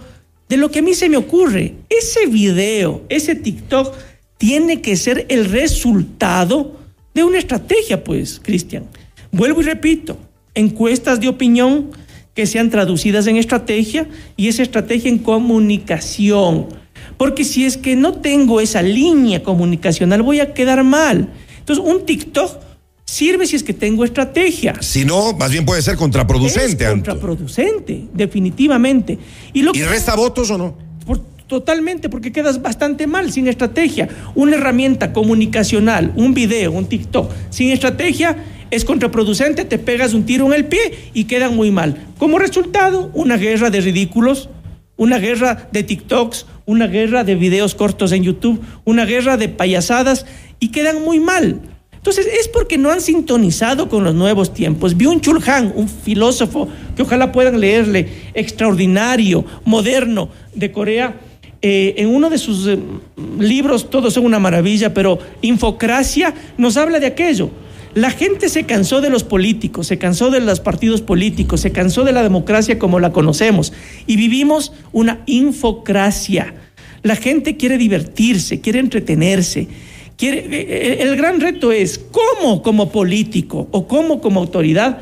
de 0.49 0.57
lo 0.57 0.71
que 0.71 0.79
a 0.79 0.83
mí 0.83 0.95
se 0.95 1.11
me 1.11 1.19
ocurre. 1.19 1.75
Ese 1.91 2.25
video, 2.29 3.05
ese 3.11 3.35
TikTok, 3.35 3.95
tiene 4.39 4.81
que 4.81 4.97
ser 4.97 5.27
el 5.29 5.51
resultado 5.51 6.81
de 7.13 7.25
una 7.25 7.37
estrategia, 7.37 8.05
pues, 8.05 8.41
Cristian. 8.43 8.85
Vuelvo 9.31 9.61
y 9.61 9.65
repito, 9.65 10.17
encuestas 10.55 11.21
de 11.21 11.29
opinión 11.29 11.91
que 12.33 12.47
sean 12.47 12.71
traducidas 12.71 13.27
en 13.27 13.37
estrategia 13.37 14.09
y 14.35 14.49
esa 14.49 14.63
estrategia 14.63 15.11
en 15.11 15.19
comunicación. 15.19 16.69
Porque 17.19 17.45
si 17.45 17.67
es 17.67 17.77
que 17.77 17.97
no 17.97 18.15
tengo 18.15 18.63
esa 18.63 18.81
línea 18.81 19.43
comunicacional, 19.43 20.23
voy 20.23 20.41
a 20.41 20.55
quedar 20.55 20.83
mal. 20.85 21.29
Entonces, 21.71 21.95
un 21.95 22.05
TikTok 22.05 22.59
sirve 23.05 23.47
si 23.47 23.55
es 23.55 23.63
que 23.63 23.73
tengo 23.73 24.05
estrategia. 24.05 24.75
Si 24.81 25.05
no, 25.05 25.35
más 25.35 25.53
bien 25.53 25.65
puede 25.65 25.83
ser 25.83 25.97
contraproducente. 25.97 26.85
Es 26.85 26.91
contraproducente, 26.91 28.09
definitivamente. 28.13 29.19
¿Y, 29.53 29.63
lo 29.63 29.71
¿Y 29.71 29.79
que, 29.79 29.87
resta 29.87 30.17
votos 30.17 30.51
o 30.51 30.59
no? 30.59 30.75
Por, 31.07 31.21
totalmente, 31.47 32.09
porque 32.09 32.33
quedas 32.33 32.61
bastante 32.61 33.07
mal 33.07 33.31
sin 33.31 33.47
estrategia. 33.47 34.09
Una 34.35 34.57
herramienta 34.57 35.13
comunicacional, 35.13 36.13
un 36.17 36.35
video, 36.35 36.73
un 36.73 36.87
TikTok, 36.87 37.31
sin 37.51 37.71
estrategia 37.71 38.37
es 38.73 38.85
contraproducente, 38.85 39.65
te 39.65 39.79
pegas 39.79 40.13
un 40.13 40.27
tiro 40.27 40.47
en 40.47 40.55
el 40.55 40.65
pie 40.65 40.81
y 41.15 41.25
quedan 41.25 41.55
muy 41.55 41.71
mal. 41.71 42.05
Como 42.19 42.41
resultado, 42.41 43.13
una 43.15 43.37
guerra 43.37 43.71
de 43.71 43.81
ridículos, 43.81 44.49
una 44.97 45.19
guerra 45.19 45.69
de 45.71 45.83
TikToks, 45.85 46.47
una 46.67 46.87
guerra 46.87 47.25
de 47.25 47.35
videos 47.35 47.75
cortos 47.75 48.13
en 48.13 48.23
YouTube, 48.23 48.61
una 48.85 49.05
guerra 49.05 49.37
de 49.37 49.49
payasadas 49.49 50.27
y 50.61 50.69
quedan 50.69 51.03
muy 51.03 51.19
mal. 51.19 51.61
Entonces 51.93 52.27
es 52.27 52.49
porque 52.49 52.79
no 52.79 52.91
han 52.91 53.01
sintonizado 53.01 53.89
con 53.89 54.05
los 54.05 54.15
nuevos 54.15 54.55
tiempos. 54.55 54.97
Byung-Chul 54.97 55.47
Han, 55.49 55.73
un 55.75 55.89
filósofo 55.89 56.69
que 56.97 57.03
ojalá 57.03 57.33
puedan 57.33 57.61
leerle, 57.61 58.09
extraordinario, 58.33 59.45
moderno, 59.65 60.31
de 60.55 60.73
Corea, 60.73 61.21
eh, 61.63 61.95
en 61.99 62.09
uno 62.09 62.31
de 62.31 62.39
sus 62.39 62.67
eh, 62.67 62.79
libros, 63.39 63.91
todos 63.91 64.15
son 64.15 64.25
una 64.25 64.39
maravilla, 64.39 64.95
pero 64.95 65.19
Infocracia 65.43 66.35
nos 66.57 66.79
habla 66.79 67.01
de 67.01 67.07
aquello. 67.07 67.51
La 67.93 68.11
gente 68.11 68.49
se 68.49 68.65
cansó 68.65 69.01
de 69.01 69.11
los 69.11 69.25
políticos, 69.25 69.89
se 69.89 69.99
cansó 69.99 70.31
de 70.31 70.41
los 70.41 70.61
partidos 70.61 71.03
políticos, 71.03 71.61
se 71.61 71.73
cansó 71.73 72.05
de 72.05 72.13
la 72.13 72.23
democracia 72.23 72.79
como 72.79 73.01
la 73.01 73.13
conocemos 73.13 73.73
y 74.07 74.17
vivimos 74.17 74.73
una 74.93 75.21
infocracia. 75.27 76.55
La 77.03 77.17
gente 77.17 77.57
quiere 77.57 77.79
divertirse, 77.79 78.61
quiere 78.61 78.79
entretenerse. 78.79 79.69
Quiere, 80.21 81.01
el 81.03 81.17
gran 81.17 81.41
reto 81.41 81.73
es 81.73 81.99
cómo 81.99 82.63
como 82.63 82.93
político 82.93 83.69
o 83.71 83.89
cómo 83.89 84.21
como 84.21 84.41
autoridad 84.41 84.99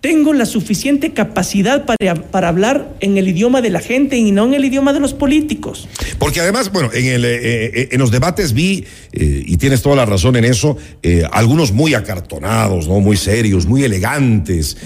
tengo 0.00 0.32
la 0.32 0.46
suficiente 0.46 1.12
capacidad 1.12 1.84
para, 1.84 2.14
para, 2.14 2.48
hablar 2.48 2.94
en 3.00 3.16
el 3.16 3.26
idioma 3.26 3.60
de 3.60 3.70
la 3.70 3.80
gente 3.80 4.16
y 4.16 4.30
no 4.30 4.44
en 4.44 4.54
el 4.54 4.64
idioma 4.64 4.92
de 4.92 5.00
los 5.00 5.14
políticos. 5.14 5.88
Porque 6.18 6.40
además, 6.40 6.70
bueno, 6.70 6.90
en, 6.92 7.22
eh, 7.24 7.88
los 7.92 8.12
debates 8.12 8.52
vi, 8.52 8.84
eh, 9.12 9.42
y 9.44 9.56
tienes 9.56 9.82
toda 9.82 9.96
la 9.96 10.06
razón 10.06 10.36
en 10.36 10.44
eso, 10.44 10.76
eh, 11.02 11.24
algunos 11.32 11.72
muy 11.72 11.94
acartonados, 11.94 12.86
¿no? 12.86 13.00
Muy 13.00 13.16
serios, 13.16 13.66
muy 13.66 13.82
elegantes, 13.82 14.76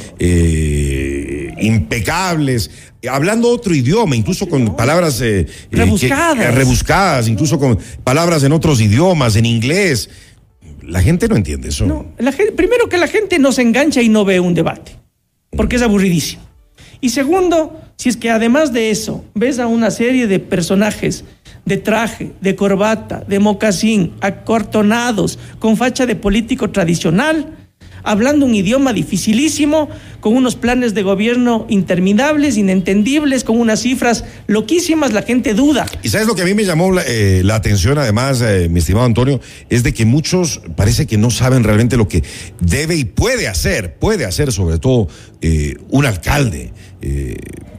impecables, 1.61 2.71
hablando 3.11 3.49
otro 3.49 3.75
idioma, 3.75 4.17
incluso 4.17 4.49
con 4.49 4.76
palabras 4.76 5.21
rebuscadas. 5.71 6.47
Que, 6.47 6.50
rebuscadas, 6.50 7.29
incluso 7.29 7.59
con 7.59 7.79
palabras 8.05 8.43
en 8.43 8.52
otros 8.52 8.81
idiomas, 8.81 9.37
en 9.37 9.47
inglés. 9.47 10.11
La 10.83 11.02
gente 11.02 11.29
no 11.29 11.37
entiende 11.37 11.69
eso. 11.69 11.87
No, 11.87 12.07
la 12.19 12.33
gente, 12.33 12.52
primero 12.52 12.88
que 12.88 12.99
la 12.99 13.07
gente 13.07 13.38
no 13.38 13.52
se 13.52 13.62
engancha 13.62 14.02
y 14.02 14.09
no 14.09 14.25
ve 14.25 14.40
un 14.40 14.55
debate 14.55 15.00
porque 15.57 15.76
es 15.76 15.83
aburridísimo. 15.83 16.43
Y 17.00 17.11
segundo, 17.11 17.81
si 17.97 18.09
es 18.09 18.17
que 18.17 18.31
además 18.31 18.73
de 18.73 18.90
eso 18.90 19.25
ves 19.35 19.59
a 19.59 19.67
una 19.67 19.90
serie 19.90 20.26
de 20.26 20.38
personajes 20.38 21.25
de 21.64 21.76
traje, 21.76 22.33
de 22.40 22.57
corbata, 22.57 23.25
de 23.26 23.38
mocasín, 23.38 24.14
acortonados, 24.21 25.38
con 25.59 25.76
facha 25.76 26.07
de 26.07 26.17
político 26.17 26.71
tradicional, 26.71 27.60
hablando 28.02 28.47
un 28.47 28.54
idioma 28.54 28.92
dificilísimo, 28.92 29.88
con 30.21 30.37
unos 30.37 30.57
planes 30.57 30.95
de 30.95 31.02
gobierno 31.02 31.66
interminables, 31.69 32.57
inentendibles, 32.57 33.45
con 33.45 33.59
unas 33.59 33.80
cifras 33.80 34.25
loquísimas, 34.47 35.12
la 35.12 35.23
gente 35.23 35.54
duda. 35.54 35.87
Y 36.02 36.09
sabes 36.09 36.26
lo 36.26 36.35
que 36.35 36.42
a 36.42 36.45
mí 36.45 36.54
me 36.54 36.64
llamó 36.64 36.92
la, 36.92 37.02
eh, 37.07 37.42
atención, 37.50 37.99
además, 37.99 38.40
eh, 38.42 38.69
mi 38.71 38.78
estimado 38.80 39.07
Antonio, 39.07 39.40
es 39.69 39.83
de 39.83 39.92
que 39.92 40.04
muchos 40.04 40.61
parece 40.76 41.07
que 41.07 41.16
no 41.16 41.30
saben 41.30 41.64
realmente 41.64 41.97
lo 41.97 42.09
que 42.09 42.23
debe 42.61 42.97
y 42.97 43.04
puede 43.04 43.49
hacer, 43.49 43.95
puede 43.95 44.25
hacer 44.25 44.52
sobre 44.52 44.78
todo 44.78 45.09
eh, 45.40 45.76
un 45.90 46.07
alcalde. 46.07 46.73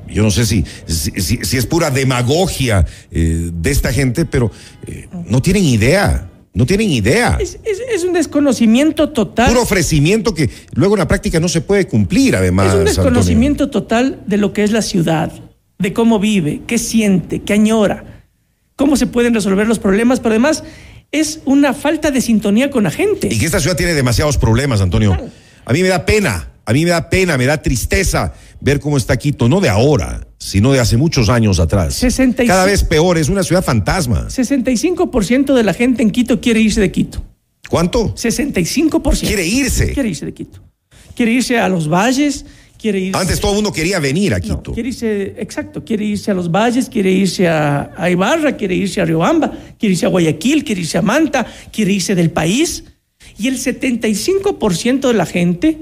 yo 0.10 0.24
no 0.24 0.32
sé 0.32 0.46
si, 0.46 0.66
si, 0.88 1.58
es 1.58 1.66
pura 1.66 1.92
demagogia 1.92 2.86
de 3.12 3.72
esta 3.72 3.94
gente, 3.94 4.26
pero 4.26 4.52
no 5.28 5.42
tienen 5.42 5.64
idea. 5.64 6.31
No 6.54 6.66
tienen 6.66 6.90
idea. 6.90 7.38
Es, 7.40 7.60
es, 7.64 7.80
es, 7.94 8.04
un 8.04 8.12
desconocimiento 8.12 9.10
total. 9.10 9.50
Puro 9.50 9.62
ofrecimiento 9.62 10.34
que 10.34 10.50
luego 10.74 10.96
en 10.96 11.00
la 11.00 11.08
práctica 11.08 11.40
no 11.40 11.48
se 11.48 11.62
puede 11.62 11.88
cumplir, 11.88 12.36
además. 12.36 12.74
Es 12.74 12.80
un 12.80 12.86
desconocimiento 12.86 13.66
Antonio. 13.66 13.84
total 13.84 14.20
de 14.28 14.38
lo 14.38 14.52
que 14.52 14.64
es 14.64 14.72
la 14.72 14.82
ciudad, 14.82 15.32
de 15.80 15.94
cómo 15.94 16.20
vive, 16.20 16.62
qué 16.68 16.78
siente, 16.78 17.42
qué 17.42 17.54
añora. 17.54 18.26
cómo 18.76 18.98
se 18.98 19.08
pueden 19.08 19.34
resolver 19.34 19.68
los 19.68 19.80
problemas, 19.80 20.20
pero 20.20 20.32
además 20.32 20.64
es 21.12 21.42
una 21.46 21.74
falta 21.74 22.12
de 22.12 22.20
sintonía 22.20 22.70
con 22.70 22.84
la 22.84 22.92
gente. 22.92 23.28
Y 23.32 23.38
que 23.38 23.46
esta 23.46 23.60
ciudad 23.60 23.78
tiene 23.78 23.94
demasiados 23.94 24.38
problemas, 24.38 24.82
Antonio. 24.82 25.18
A 25.66 25.74
mí 25.74 25.82
me 25.84 25.88
da 25.88 26.06
pena, 26.06 26.52
a 26.66 26.74
mí 26.74 26.84
me 26.84 26.92
da 26.92 27.10
pena, 27.10 27.38
me 27.38 27.46
da 27.46 27.62
tristeza 27.62 28.34
ver 28.62 28.80
cómo 28.80 28.96
está 28.98 29.18
Quito, 29.18 29.50
no 29.50 29.60
de 29.60 29.70
ahora, 29.70 30.28
sino 30.38 30.72
de 30.72 30.80
hace 30.80 30.96
muchos 30.96 31.30
años 31.30 31.60
atrás. 31.60 31.96
65. 31.96 32.48
Cada 32.48 32.66
vez 32.66 32.84
peor, 32.84 33.18
es 33.18 33.28
una 33.28 33.44
ciudad 33.44 33.64
fantasma. 33.64 34.28
65% 34.28 35.54
de 35.54 35.64
la 35.64 35.74
gente 35.74 36.02
en 36.04 36.12
Quito 36.12 36.40
quiere 36.40 36.62
irse 36.62 36.80
de 36.80 36.92
Quito. 36.92 37.24
¿Cuánto? 37.70 38.14
65%. 38.16 39.20
Quiere 39.20 39.46
irse. 39.46 39.92
Quiere 39.94 40.10
irse 40.10 40.26
de 40.26 40.34
Quito. 40.34 40.62
Quiere 41.16 41.34
irse 41.34 41.58
a 41.58 41.68
los 41.68 41.90
valles, 41.90 42.46
quiere 42.78 43.00
irse... 43.00 43.20
Antes 43.20 43.40
todo 43.40 43.52
el 43.52 43.56
mundo 43.56 43.74
quería 43.74 44.00
venir 44.00 44.34
a 44.34 44.40
No, 44.40 44.44
Quito. 44.44 44.74
quiere 44.74 44.90
irse, 44.90 45.36
exacto, 45.38 45.84
quiere 45.84 46.06
irse 46.06 46.32
a 46.32 46.34
los 46.34 46.50
valles, 46.50 46.88
quiere 46.88 47.12
irse 47.12 47.48
a, 47.48 47.92
a 47.98 48.10
Ibarra, 48.10 48.56
quiere 48.56 48.76
irse 48.76 49.02
a 49.02 49.06
Riobamba, 49.06 49.52
quiere 49.78 49.94
irse 49.94 50.06
a 50.06 50.10
Guayaquil, 50.10 50.64
quiere 50.64 50.82
irse 50.82 50.98
a 50.98 51.02
Manta, 51.02 51.46
quiere 51.72 51.92
irse 51.94 52.16
del 52.16 52.32
país. 52.32 52.84
Y 53.38 53.48
el 53.48 53.58
75% 53.58 55.08
de 55.08 55.14
la 55.14 55.26
gente 55.26 55.78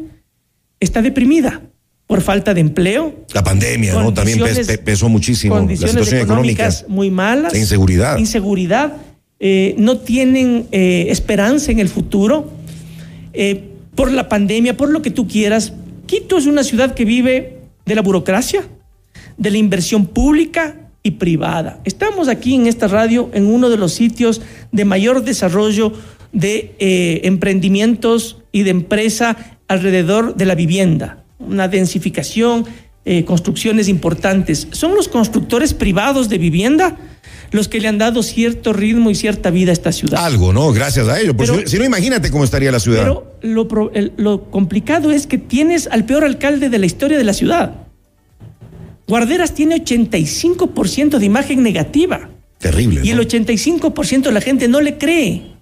está 0.80 1.02
deprimida 1.02 1.62
por 2.10 2.22
falta 2.22 2.56
de 2.56 2.62
empleo. 2.62 3.14
La 3.36 3.44
pandemia, 3.44 3.94
¿no? 3.94 4.12
También 4.12 4.40
pesó 4.84 5.10
muchísimo. 5.10 5.54
La 5.54 5.62
Condiciones 5.62 5.92
situación 5.92 6.22
económica. 6.22 6.64
económicas 6.64 6.86
muy 6.90 7.12
malas. 7.12 7.54
La 7.54 7.60
inseguridad. 7.60 8.18
Inseguridad. 8.18 8.94
eh, 9.40 9.76
no 9.78 10.00
tienen 10.00 10.66
eh, 10.72 11.06
esperanza 11.10 11.72
en 11.72 11.78
el 11.78 11.88
futuro. 11.88 12.52
eh, 13.34 13.66
por 13.94 14.12
la 14.12 14.28
pandemia, 14.28 14.76
por 14.76 14.90
lo 14.90 15.04
que 15.04 15.12
tú 15.12 15.28
quieras. 15.28 15.74
Quito 16.08 16.40
es 16.40 16.48
una 16.48 16.64
ciudad 16.64 16.96
que 16.96 17.06
vive 17.06 17.60
de 17.86 17.94
la 17.96 18.02
burocracia, 18.02 18.64
de 19.38 19.52
la 19.52 19.58
inversión 19.60 20.08
pública 20.08 20.90
y 21.04 21.12
privada. 21.12 21.80
Estamos 21.84 22.28
aquí 22.28 22.56
en 22.56 22.66
esta 22.66 22.88
radio 22.88 23.30
en 23.34 23.46
uno 23.46 23.70
de 23.70 23.78
los 23.78 23.94
sitios 23.94 24.42
de 24.72 24.84
mayor 24.86 25.24
desarrollo 25.24 25.94
de 26.34 26.74
emprendimientos 27.24 28.38
y 28.52 28.64
de 28.64 28.72
empresa 28.72 29.38
alrededor 29.68 30.36
de 30.36 30.46
la 30.46 30.56
vivienda. 30.56 31.24
Una 31.40 31.68
densificación, 31.68 32.66
eh, 33.06 33.24
construcciones 33.26 33.88
importantes. 33.88 34.68
Son 34.72 34.94
los 34.96 35.08
constructores 35.08 35.74
privados 35.74 36.30
de 36.30 36.38
vivienda 36.38 36.98
los 37.52 37.68
que 37.68 37.80
le 37.80 37.88
han 37.88 37.98
dado 37.98 38.22
cierto 38.22 38.74
ritmo 38.74 39.10
y 39.10 39.16
cierta 39.16 39.50
vida 39.50 39.72
a 39.72 39.74
esta 39.74 39.92
ciudad. 39.92 40.24
Algo, 40.24 40.54
¿no? 40.54 40.72
Gracias 40.72 41.08
a 41.08 41.20
ello. 41.20 41.36
Porque 41.36 41.52
Pero- 41.54 41.68
si, 41.68 41.80
no, 41.80 41.86
imagínate 41.86 42.30
cómo 42.30 42.44
estaría 42.44 42.72
la 42.72 42.80
ciudad. 42.80 43.02
Pero 43.02 43.34
lo, 43.42 43.68
pro- 43.68 43.92
el- 43.96 44.12
lo 44.18 44.52
complicado 44.52 45.10
es 45.12 45.26
que 45.26 45.40
tienes 45.40 45.88
al 45.88 46.06
peor 46.06 46.24
alcalde 46.26 46.70
de 46.70 46.78
la 46.78 46.86
historia 46.86 47.18
de 47.18 47.24
la 47.24 47.34
ciudad. 47.34 47.74
Guarderas 49.08 49.56
tiene 49.56 49.84
85% 49.84 51.18
de 51.18 51.26
imagen 51.26 51.64
negativa 51.64 52.30
Terrible. 52.60 53.02
y 53.04 53.10
el 53.10 53.18
¿no? 53.18 53.24
85% 53.24 54.22
de 54.24 54.32
la 54.32 54.42
gente 54.42 54.68
no 54.68 54.82
le 54.82 55.00
cree. 55.00 55.54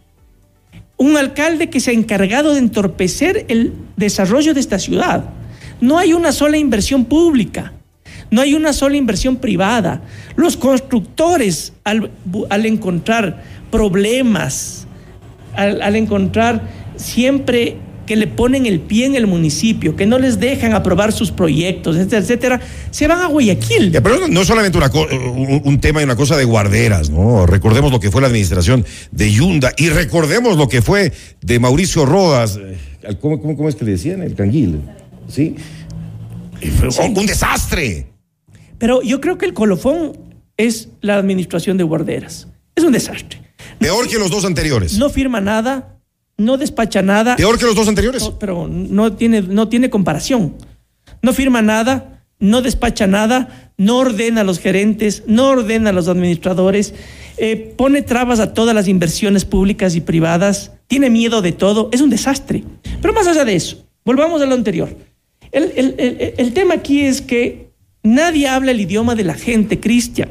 Un 0.98 1.16
alcalde 1.16 1.70
que 1.70 1.80
se 1.80 1.92
ha 1.92 1.94
encargado 1.94 2.52
de 2.54 2.60
entorpecer 2.60 3.46
el 3.48 3.74
desarrollo 3.96 4.54
de 4.54 4.60
esta 4.60 4.80
ciudad. 4.80 5.30
No 5.82 5.98
hay 5.98 6.14
una 6.14 6.32
sola 6.32 6.58
inversión 6.58 7.06
pública, 7.06 7.74
no 8.32 8.42
hay 8.42 8.54
una 8.56 8.74
sola 8.74 8.98
inversión 8.98 9.36
privada. 9.38 10.02
Los 10.36 10.58
constructores, 10.58 11.74
al, 11.84 12.10
encontrar 12.66 13.44
problemas, 13.72 14.88
al, 15.56 15.96
encontrar 15.96 16.62
siempre 16.96 17.78
que 18.06 18.16
le 18.16 18.28
ponen 18.28 18.66
el 18.66 18.80
pie 18.80 19.06
en 19.06 19.16
el 19.16 19.28
municipio, 19.28 19.96
que 19.98 20.06
no 20.06 20.18
les 20.18 20.40
dejan 20.40 20.74
aprobar 20.74 21.12
sus 21.12 21.30
proyectos, 21.32 21.98
etcétera, 21.98 22.22
etcétera, 22.22 22.62
se 22.90 23.06
van 23.06 23.20
a 23.20 23.28
Guayaquil. 23.28 23.92
Ya, 23.92 24.02
pero 24.02 24.30
no 24.30 24.46
solamente 24.46 24.78
una 24.78 24.90
un, 24.90 25.62
un 25.66 25.80
tema 25.82 26.00
y 26.00 26.06
una 26.06 26.16
cosa 26.16 26.38
de 26.38 26.46
guarderas, 26.46 27.10
¿no? 27.10 27.46
Recordemos 27.46 27.92
lo 27.92 28.00
que 28.00 28.10
fue 28.10 28.22
la 28.22 28.28
administración 28.28 28.86
de 29.12 29.32
Yunda 29.32 29.74
y 29.78 29.90
recordemos 29.90 30.56
lo 30.58 30.70
que 30.70 30.82
fue 30.82 31.12
de 31.42 31.60
Mauricio 31.60 32.06
Rodas. 32.06 32.58
eh, 32.58 32.78
al- 33.06 33.20
¿Cómo, 33.20 33.42
cómo, 33.42 33.58
cómo 33.58 33.68
es 33.68 33.76
que 33.76 33.84
le 33.84 33.92
decían? 33.92 34.22
El 34.24 34.36
canguil. 34.36 34.80
¿Sí? 35.28 35.56
Y 36.62 36.68
fue 36.68 36.90
Un 37.08 37.26
desastre. 37.26 38.08
Pero 38.78 39.02
yo 39.02 39.22
creo 39.22 39.38
que 39.38 39.46
el 39.46 39.54
colofón 39.54 40.18
es 40.58 40.90
la 41.02 41.18
administración 41.18 41.78
de 41.78 41.84
guarderas. 41.84 42.48
Es 42.76 42.84
un 42.84 42.92
desastre. 42.92 43.42
Peor 43.80 44.08
que 44.08 44.18
los 44.18 44.30
dos 44.30 44.46
anteriores. 44.46 44.98
No 44.98 45.10
firma 45.10 45.42
nada, 45.42 46.00
no 46.38 46.58
despacha 46.58 47.02
nada, 47.02 47.36
Peor 47.36 47.58
que 47.58 47.66
los 47.66 47.76
dos 47.76 47.88
anteriores. 47.88 48.22
no, 48.24 48.40
pero 48.40 48.68
no 48.68 49.14
tiene, 49.14 49.42
no 49.42 49.68
tiene 49.68 49.90
comparación. 49.90 50.56
No 51.22 51.34
firma 51.34 51.62
nada, 51.62 52.24
no 52.40 52.62
despacha 52.62 53.08
nada, 53.08 53.72
no 53.78 53.98
ordena 53.98 54.42
a 54.42 54.44
los 54.44 54.60
gerentes, 54.60 55.24
no 55.28 55.50
ordena 55.50 55.90
a 55.90 55.94
los 55.94 56.08
administradores, 56.08 56.94
eh, 57.38 57.74
pone 57.76 58.02
trabas 58.02 58.40
a 58.40 58.54
todas 58.54 58.76
las 58.76 58.88
inversiones 58.88 59.46
públicas 59.46 59.96
y 59.96 60.02
privadas, 60.02 60.72
tiene 60.88 61.10
miedo 61.10 61.42
de 61.42 61.52
todo, 61.52 61.90
es 61.92 62.02
un 62.02 62.10
desastre. 62.10 62.64
Pero 63.02 63.14
más 63.14 63.28
allá 63.28 63.46
de 63.46 63.56
eso, 63.56 63.86
volvamos 64.06 64.42
a 64.42 64.46
lo 64.46 64.54
anterior. 64.54 64.96
El, 65.52 65.72
el- 65.76 66.34
el- 66.38 66.54
tema 66.54 66.76
aquí 66.76 67.02
es 67.02 67.22
que 67.22 67.70
nadie 68.04 68.48
habla 68.48 68.72
el 68.72 68.82
idioma 68.82 69.16
de 69.16 69.24
la 69.24 69.34
gente, 69.36 69.80
Cristian. 69.80 70.30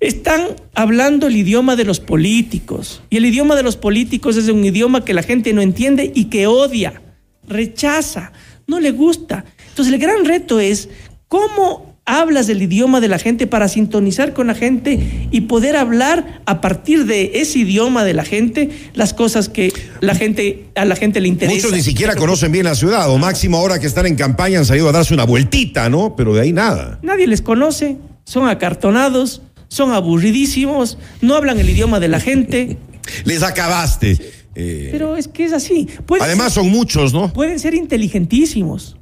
Están 0.00 0.48
hablando 0.74 1.26
el 1.26 1.36
idioma 1.36 1.74
de 1.74 1.84
los 1.84 2.00
políticos. 2.00 3.02
Y 3.10 3.16
el 3.16 3.26
idioma 3.26 3.56
de 3.56 3.62
los 3.62 3.76
políticos 3.76 4.36
es 4.36 4.48
un 4.48 4.64
idioma 4.64 5.04
que 5.04 5.14
la 5.14 5.22
gente 5.22 5.52
no 5.52 5.62
entiende 5.62 6.12
y 6.14 6.26
que 6.26 6.46
odia, 6.46 7.02
rechaza, 7.48 8.32
no 8.66 8.78
le 8.80 8.90
gusta. 8.92 9.44
Entonces 9.70 9.92
el 9.94 10.00
gran 10.00 10.24
reto 10.24 10.60
es 10.60 10.88
cómo 11.28 11.95
hablas 12.06 12.48
el 12.48 12.62
idioma 12.62 13.00
de 13.00 13.08
la 13.08 13.18
gente 13.18 13.48
para 13.48 13.68
sintonizar 13.68 14.32
con 14.32 14.46
la 14.46 14.54
gente 14.54 15.28
y 15.30 15.42
poder 15.42 15.76
hablar 15.76 16.40
a 16.46 16.60
partir 16.60 17.04
de 17.04 17.32
ese 17.34 17.58
idioma 17.58 18.04
de 18.04 18.14
la 18.14 18.24
gente 18.24 18.70
las 18.94 19.12
cosas 19.12 19.48
que 19.48 19.72
la 20.00 20.14
gente 20.14 20.66
a 20.76 20.84
la 20.84 20.94
gente 20.94 21.20
le 21.20 21.28
interesa. 21.28 21.56
Muchos 21.56 21.72
ni 21.72 21.82
siquiera 21.82 22.14
conocen 22.14 22.52
bien 22.52 22.64
la 22.64 22.76
ciudad, 22.76 23.10
o 23.10 23.18
máximo 23.18 23.58
ahora 23.58 23.80
que 23.80 23.88
están 23.88 24.06
en 24.06 24.14
campaña 24.14 24.60
han 24.60 24.64
salido 24.64 24.88
a 24.88 24.92
darse 24.92 25.12
una 25.12 25.24
vueltita, 25.24 25.90
¿no? 25.90 26.14
Pero 26.16 26.32
de 26.32 26.42
ahí 26.42 26.52
nada. 26.52 27.00
Nadie 27.02 27.26
les 27.26 27.42
conoce, 27.42 27.96
son 28.24 28.48
acartonados, 28.48 29.42
son 29.68 29.92
aburridísimos, 29.92 30.98
no 31.20 31.34
hablan 31.34 31.58
el 31.58 31.68
idioma 31.68 31.98
de 31.98 32.08
la 32.08 32.20
gente. 32.20 32.78
Les 33.24 33.42
acabaste. 33.42 34.18
Eh, 34.54 34.88
Pero 34.90 35.16
es 35.16 35.28
que 35.28 35.44
es 35.44 35.52
así. 35.52 35.88
Pueden 36.06 36.24
además 36.24 36.54
ser, 36.54 36.62
son 36.62 36.72
muchos, 36.72 37.12
¿no? 37.12 37.32
pueden 37.32 37.58
ser 37.58 37.74
inteligentísimos, 37.74 38.96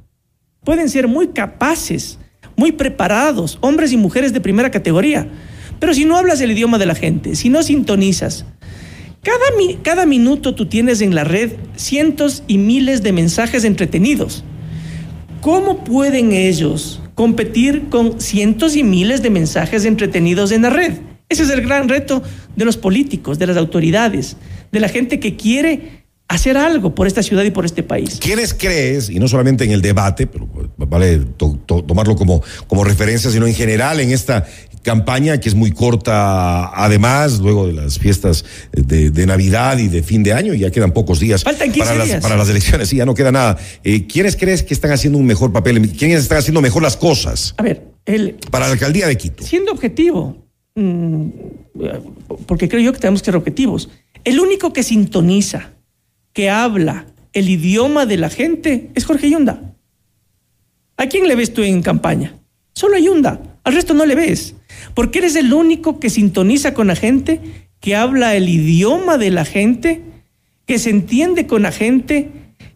pueden 0.63 0.89
ser 0.89 1.07
muy 1.07 1.29
capaces, 1.29 2.19
muy 2.55 2.71
preparados, 2.71 3.57
hombres 3.61 3.91
y 3.91 3.97
mujeres 3.97 4.33
de 4.33 4.41
primera 4.41 4.71
categoría. 4.71 5.27
Pero 5.79 5.93
si 5.93 6.05
no 6.05 6.17
hablas 6.17 6.41
el 6.41 6.51
idioma 6.51 6.77
de 6.77 6.85
la 6.85 6.95
gente, 6.95 7.35
si 7.35 7.49
no 7.49 7.63
sintonizas, 7.63 8.45
cada, 9.21 9.45
cada 9.81 10.05
minuto 10.05 10.55
tú 10.55 10.67
tienes 10.67 11.01
en 11.01 11.15
la 11.15 11.23
red 11.23 11.53
cientos 11.75 12.43
y 12.47 12.57
miles 12.57 13.03
de 13.03 13.11
mensajes 13.11 13.63
entretenidos. 13.63 14.43
¿Cómo 15.41 15.83
pueden 15.83 16.31
ellos 16.31 17.01
competir 17.13 17.89
con 17.89 18.19
cientos 18.21 18.75
y 18.75 18.83
miles 18.83 19.21
de 19.21 19.29
mensajes 19.29 19.85
entretenidos 19.85 20.51
en 20.51 20.63
la 20.63 20.69
red? 20.69 20.93
Ese 21.27 21.43
es 21.43 21.49
el 21.49 21.61
gran 21.61 21.89
reto 21.89 22.21
de 22.55 22.65
los 22.65 22.77
políticos, 22.77 23.39
de 23.39 23.47
las 23.47 23.57
autoridades, 23.57 24.37
de 24.71 24.79
la 24.79 24.89
gente 24.89 25.19
que 25.19 25.35
quiere 25.35 26.04
hacer 26.27 26.57
algo 26.57 26.95
por 26.95 27.05
esta 27.07 27.21
ciudad 27.21 27.43
y 27.43 27.51
por 27.51 27.65
este 27.65 27.83
país. 27.83 28.17
¿Quiénes 28.19 28.53
crees, 28.53 29.09
y 29.09 29.19
no 29.19 29.27
solamente 29.27 29.63
en 29.63 29.71
el 29.71 29.81
debate, 29.81 30.25
pero 30.27 30.47
pues, 30.47 30.67
vale 30.77 31.19
to- 31.37 31.59
to- 31.65 31.83
tomarlo 31.83 32.15
como, 32.15 32.41
como 32.67 32.83
referencia, 32.83 33.29
sino 33.29 33.45
en 33.47 33.53
general 33.53 33.99
en 33.99 34.11
esta 34.11 34.45
campaña 34.81 35.39
que 35.39 35.49
es 35.49 35.55
muy 35.55 35.71
corta, 35.71 36.67
además, 36.75 37.39
luego 37.39 37.67
de 37.67 37.73
las 37.73 37.97
fiestas 37.99 38.45
de, 38.71 39.09
de 39.09 39.25
Navidad 39.25 39.77
y 39.79 39.87
de 39.87 40.03
fin 40.03 40.21
de 40.23 40.33
año, 40.33 40.53
ya 40.53 40.69
quedan 40.71 40.91
pocos 40.91 41.19
días 41.19 41.43
Faltan 41.43 41.71
15 41.71 41.79
para, 41.87 41.97
las, 41.97 42.07
días. 42.07 42.21
para 42.21 42.37
las 42.37 42.49
elecciones, 42.49 42.89
sí, 42.89 42.97
ya 42.97 43.05
no 43.05 43.13
queda 43.15 43.31
nada. 43.31 43.57
Eh, 43.83 44.05
¿Quiénes 44.07 44.35
crees 44.35 44.61
que 44.63 44.73
están 44.75 44.91
haciendo 44.91 45.17
un 45.17 45.25
mejor 45.25 45.51
papel? 45.51 45.89
¿Quiénes 45.91 46.21
están 46.21 46.37
haciendo 46.39 46.61
mejor 46.61 46.83
las 46.83 46.97
cosas 46.97 47.55
A 47.57 47.63
ver, 47.63 47.83
el, 48.05 48.35
para 48.51 48.67
la 48.67 48.73
alcaldía 48.73 49.07
de 49.07 49.17
Quito? 49.17 49.43
siendo 49.43 49.71
objetivo, 49.71 50.37
mm, 50.75 51.27
porque 52.45 52.67
creo 52.69 52.81
yo 52.81 52.93
que 52.93 52.99
tenemos 52.99 53.21
que 53.21 53.25
ser 53.25 53.35
objetivos, 53.35 53.89
el 54.23 54.39
único 54.39 54.71
que 54.73 54.83
sintoniza, 54.83 55.71
que 56.35 56.49
habla 56.51 57.05
el 57.33 57.49
idioma 57.49 58.05
de 58.05 58.17
la 58.17 58.29
gente 58.29 58.89
es 58.93 59.05
Jorge 59.05 59.29
Yunda. 59.31 59.73
¿A 60.97 61.07
quién 61.07 61.27
le 61.27 61.35
ves 61.35 61.53
tú 61.53 61.63
en 61.63 61.81
campaña? 61.81 62.35
Solo 62.73 62.97
a 62.97 62.99
Yunda, 62.99 63.39
al 63.63 63.73
resto 63.73 63.93
no 63.93 64.05
le 64.05 64.15
ves, 64.15 64.55
porque 64.93 65.19
eres 65.19 65.35
el 65.37 65.51
único 65.53 65.99
que 65.99 66.09
sintoniza 66.09 66.73
con 66.73 66.87
la 66.87 66.95
gente, 66.95 67.39
que 67.79 67.95
habla 67.95 68.35
el 68.35 68.49
idioma 68.49 69.17
de 69.17 69.31
la 69.31 69.45
gente, 69.45 70.01
que 70.65 70.77
se 70.77 70.89
entiende 70.89 71.47
con 71.47 71.63
la 71.63 71.71
gente, 71.71 72.29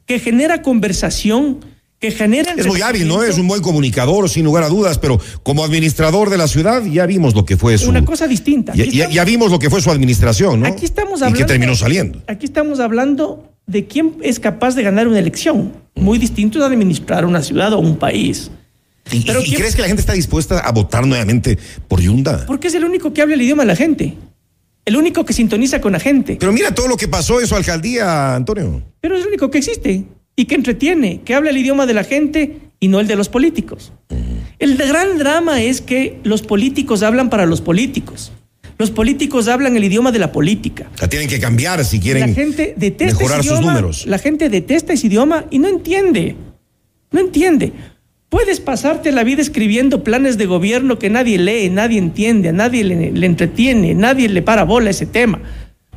que 0.05 0.19
genera 0.19 0.61
conversación, 0.61 1.59
que 1.99 2.11
genera... 2.11 2.53
Es 2.55 2.65
muy 2.65 2.81
hábil, 2.81 3.07
¿no? 3.09 3.23
Es 3.23 3.37
un 3.37 3.47
buen 3.49 3.61
comunicador, 3.61 4.29
sin 4.29 4.45
lugar 4.45 4.63
a 4.63 4.69
dudas, 4.69 4.97
pero 4.99 5.19
como 5.43 5.65
administrador 5.65 6.29
de 6.29 6.37
la 6.37 6.47
ciudad 6.47 6.81
ya 6.85 7.05
vimos 7.05 7.35
lo 7.35 7.43
que 7.45 7.57
fue 7.57 7.77
su... 7.77 7.89
Una 7.89 8.05
cosa 8.05 8.25
distinta. 8.27 8.71
Ya, 8.73 8.85
ya- 8.85 8.91
estamos- 8.91 9.15
ya 9.15 9.25
vimos 9.25 9.51
lo 9.51 9.59
que 9.59 9.69
fue 9.69 9.81
su 9.81 9.91
administración, 9.91 10.61
¿no? 10.61 10.67
Aquí 10.67 10.85
estamos 10.85 11.19
Y 11.19 11.23
hablando. 11.23 11.39
que 11.39 11.45
terminó 11.45 11.75
saliendo. 11.75 12.21
Aquí 12.27 12.45
estamos 12.45 12.79
hablando 12.79 13.48
de 13.69 13.85
quién 13.85 14.17
es 14.23 14.39
capaz 14.39 14.75
de 14.75 14.83
ganar 14.83 15.07
una 15.07 15.19
elección. 15.19 15.71
Muy 15.95 16.17
distinto 16.17 16.57
es 16.59 16.65
administrar 16.65 17.25
una 17.25 17.41
ciudad 17.43 17.71
o 17.73 17.79
un 17.79 17.97
país. 17.97 18.49
¿Y, 19.11 19.21
Pero 19.25 19.41
y 19.41 19.45
¿quién- 19.45 19.57
crees 19.59 19.75
que 19.75 19.81
la 19.81 19.87
gente 19.87 20.01
está 20.01 20.13
dispuesta 20.13 20.59
a 20.59 20.71
votar 20.71 21.05
nuevamente 21.05 21.57
por 21.87 22.01
Yunda? 22.01 22.45
Porque 22.47 22.67
es 22.67 22.73
el 22.75 22.83
único 22.83 23.13
que 23.13 23.21
habla 23.21 23.35
el 23.35 23.41
idioma 23.41 23.63
de 23.63 23.67
la 23.67 23.75
gente. 23.75 24.15
El 24.85 24.97
único 24.97 25.23
que 25.23 25.33
sintoniza 25.33 25.79
con 25.81 25.91
la 25.93 25.99
gente. 25.99 26.37
Pero 26.39 26.51
mira 26.51 26.73
todo 26.73 26.87
lo 26.87 26.97
que 26.97 27.07
pasó 27.07 27.39
en 27.39 27.47
su 27.47 27.55
alcaldía, 27.55 28.35
Antonio. 28.35 28.81
Pero 29.01 29.15
es 29.15 29.21
el 29.21 29.27
único 29.27 29.51
que 29.51 29.59
existe 29.59 30.05
y 30.35 30.45
que 30.45 30.55
entretiene, 30.55 31.21
que 31.21 31.35
habla 31.35 31.51
el 31.51 31.57
idioma 31.57 31.85
de 31.85 31.93
la 31.93 32.03
gente 32.03 32.57
y 32.79 32.87
no 32.87 32.99
el 32.99 33.07
de 33.07 33.15
los 33.15 33.29
políticos. 33.29 33.91
El 34.57 34.77
gran 34.77 35.17
drama 35.19 35.61
es 35.61 35.81
que 35.81 36.19
los 36.23 36.41
políticos 36.41 37.03
hablan 37.03 37.29
para 37.29 37.45
los 37.45 37.61
políticos. 37.61 38.31
Los 38.79 38.91
políticos 38.91 39.49
hablan 39.49 39.75
el 39.75 39.83
idioma 39.83 40.09
de 40.13 40.19
la 40.19 40.31
política. 40.31 40.89
La 41.01 41.09
tienen 41.09 41.27
que 41.27 41.37
cambiar 41.37 41.83
si 41.83 41.99
quieren 41.99 42.29
la 42.29 42.33
gente 42.33 42.73
detesta 42.77 43.13
mejorar 43.13 43.41
ese 43.41 43.49
sus 43.49 43.59
números. 43.59 44.05
La 44.05 44.17
gente 44.17 44.47
detesta 44.47 44.93
ese 44.93 45.07
idioma 45.07 45.43
y 45.51 45.59
no 45.59 45.67
entiende. 45.67 46.37
No 47.11 47.19
entiende. 47.19 47.73
Puedes 48.29 48.61
pasarte 48.61 49.11
la 49.11 49.25
vida 49.25 49.41
escribiendo 49.41 50.01
planes 50.05 50.37
de 50.37 50.45
gobierno 50.45 50.97
que 50.97 51.09
nadie 51.09 51.37
lee, 51.37 51.69
nadie 51.69 51.97
entiende, 51.97 52.49
a 52.49 52.51
nadie 52.53 52.85
le, 52.85 53.11
le 53.11 53.25
entretiene, 53.25 53.95
nadie 53.95 54.29
le 54.29 54.41
para 54.41 54.63
bola 54.63 54.91
ese 54.91 55.05
tema. 55.05 55.41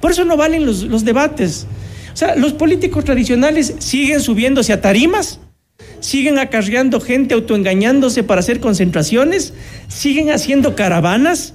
Por 0.00 0.10
eso 0.10 0.24
no 0.24 0.36
valen 0.36 0.66
los, 0.66 0.82
los 0.82 1.04
debates. 1.04 1.68
O 2.12 2.16
sea, 2.16 2.34
los 2.34 2.52
políticos 2.52 3.04
tradicionales 3.04 3.76
siguen 3.78 4.20
subiéndose 4.20 4.72
a 4.72 4.80
tarimas, 4.80 5.38
siguen 6.00 6.40
acarreando 6.40 7.00
gente 7.00 7.34
autoengañándose 7.34 8.24
para 8.24 8.40
hacer 8.40 8.58
concentraciones, 8.58 9.54
siguen 9.86 10.30
haciendo 10.30 10.74
caravanas, 10.74 11.54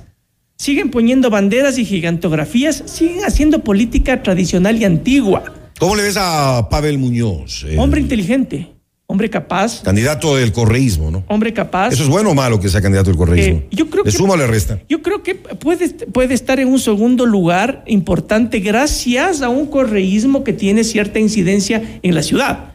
siguen 0.58 0.90
poniendo 0.90 1.30
banderas 1.30 1.78
y 1.78 1.86
gigantografías, 1.86 2.84
siguen 2.86 3.24
haciendo 3.26 3.64
política 3.64 4.24
tradicional 4.24 4.78
y 4.82 4.86
antigua. 4.86 5.44
¿Cómo 5.80 5.96
le 5.96 6.04
ves 6.04 6.18
a 6.18 6.68
Pavel 6.70 6.98
Muñoz? 6.98 7.64
el 7.64 7.78
Hombre 7.78 8.02
inteligente, 8.02 8.68
hombre 9.06 9.30
capaz, 9.30 9.84
Candidato 9.84 10.36
del 10.36 10.52
correísmo, 10.52 11.12
¿no? 11.12 11.24
hombre 11.28 11.54
capaz. 11.54 11.90
¿Eso 11.94 12.04
es 12.04 12.10
bueno 12.10 12.32
o 12.32 12.34
malo 12.34 12.60
que 12.60 12.68
sea 12.70 12.82
candidato 12.82 13.10
del 13.12 13.18
correísmo? 13.18 13.60
Eh, 13.60 13.68
yo 13.72 13.88
creo 13.90 14.04
¿Le 14.04 14.12
que- 14.12 14.18
suma 14.18 14.34
o 14.34 14.38
le 14.38 14.48
resta? 14.48 14.80
Yo 14.90 15.02
creo 15.04 15.22
que 15.22 15.36
puede, 15.36 15.90
puede 15.90 16.34
estar 16.34 16.60
en 16.60 16.68
un 16.70 16.80
segundo 16.80 17.26
lugar 17.28 17.84
importante 17.86 18.60
gracias 18.60 19.42
a 19.44 19.50
un 19.50 19.68
correísmo 19.68 20.44
que 20.44 20.54
tiene 20.54 20.84
cierta 20.84 21.20
incidencia 21.20 22.00
en 22.02 22.16
la 22.16 22.24
ciudad. 22.24 22.74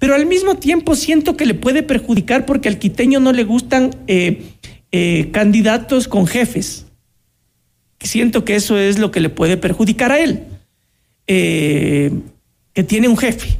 Pero 0.00 0.16
al 0.16 0.26
mismo 0.26 0.56
tiempo 0.56 0.96
siento 0.96 1.36
que 1.36 1.46
le 1.46 1.54
puede 1.54 1.84
perjudicar 1.84 2.44
porque 2.44 2.68
al 2.68 2.80
quiteño 2.80 3.20
no 3.20 3.32
le 3.32 3.44
gustan 3.44 3.94
eh, 4.08 4.42
eh, 4.90 5.28
candidatos 5.32 6.08
con 6.08 6.26
jefes. 6.26 6.81
Siento 8.02 8.44
que 8.44 8.54
eso 8.54 8.78
es 8.78 8.98
lo 8.98 9.10
que 9.10 9.20
le 9.20 9.28
puede 9.28 9.56
perjudicar 9.56 10.12
a 10.12 10.20
él. 10.20 10.44
Eh, 11.26 12.10
que 12.72 12.82
tiene 12.82 13.08
un 13.08 13.16
jefe, 13.16 13.58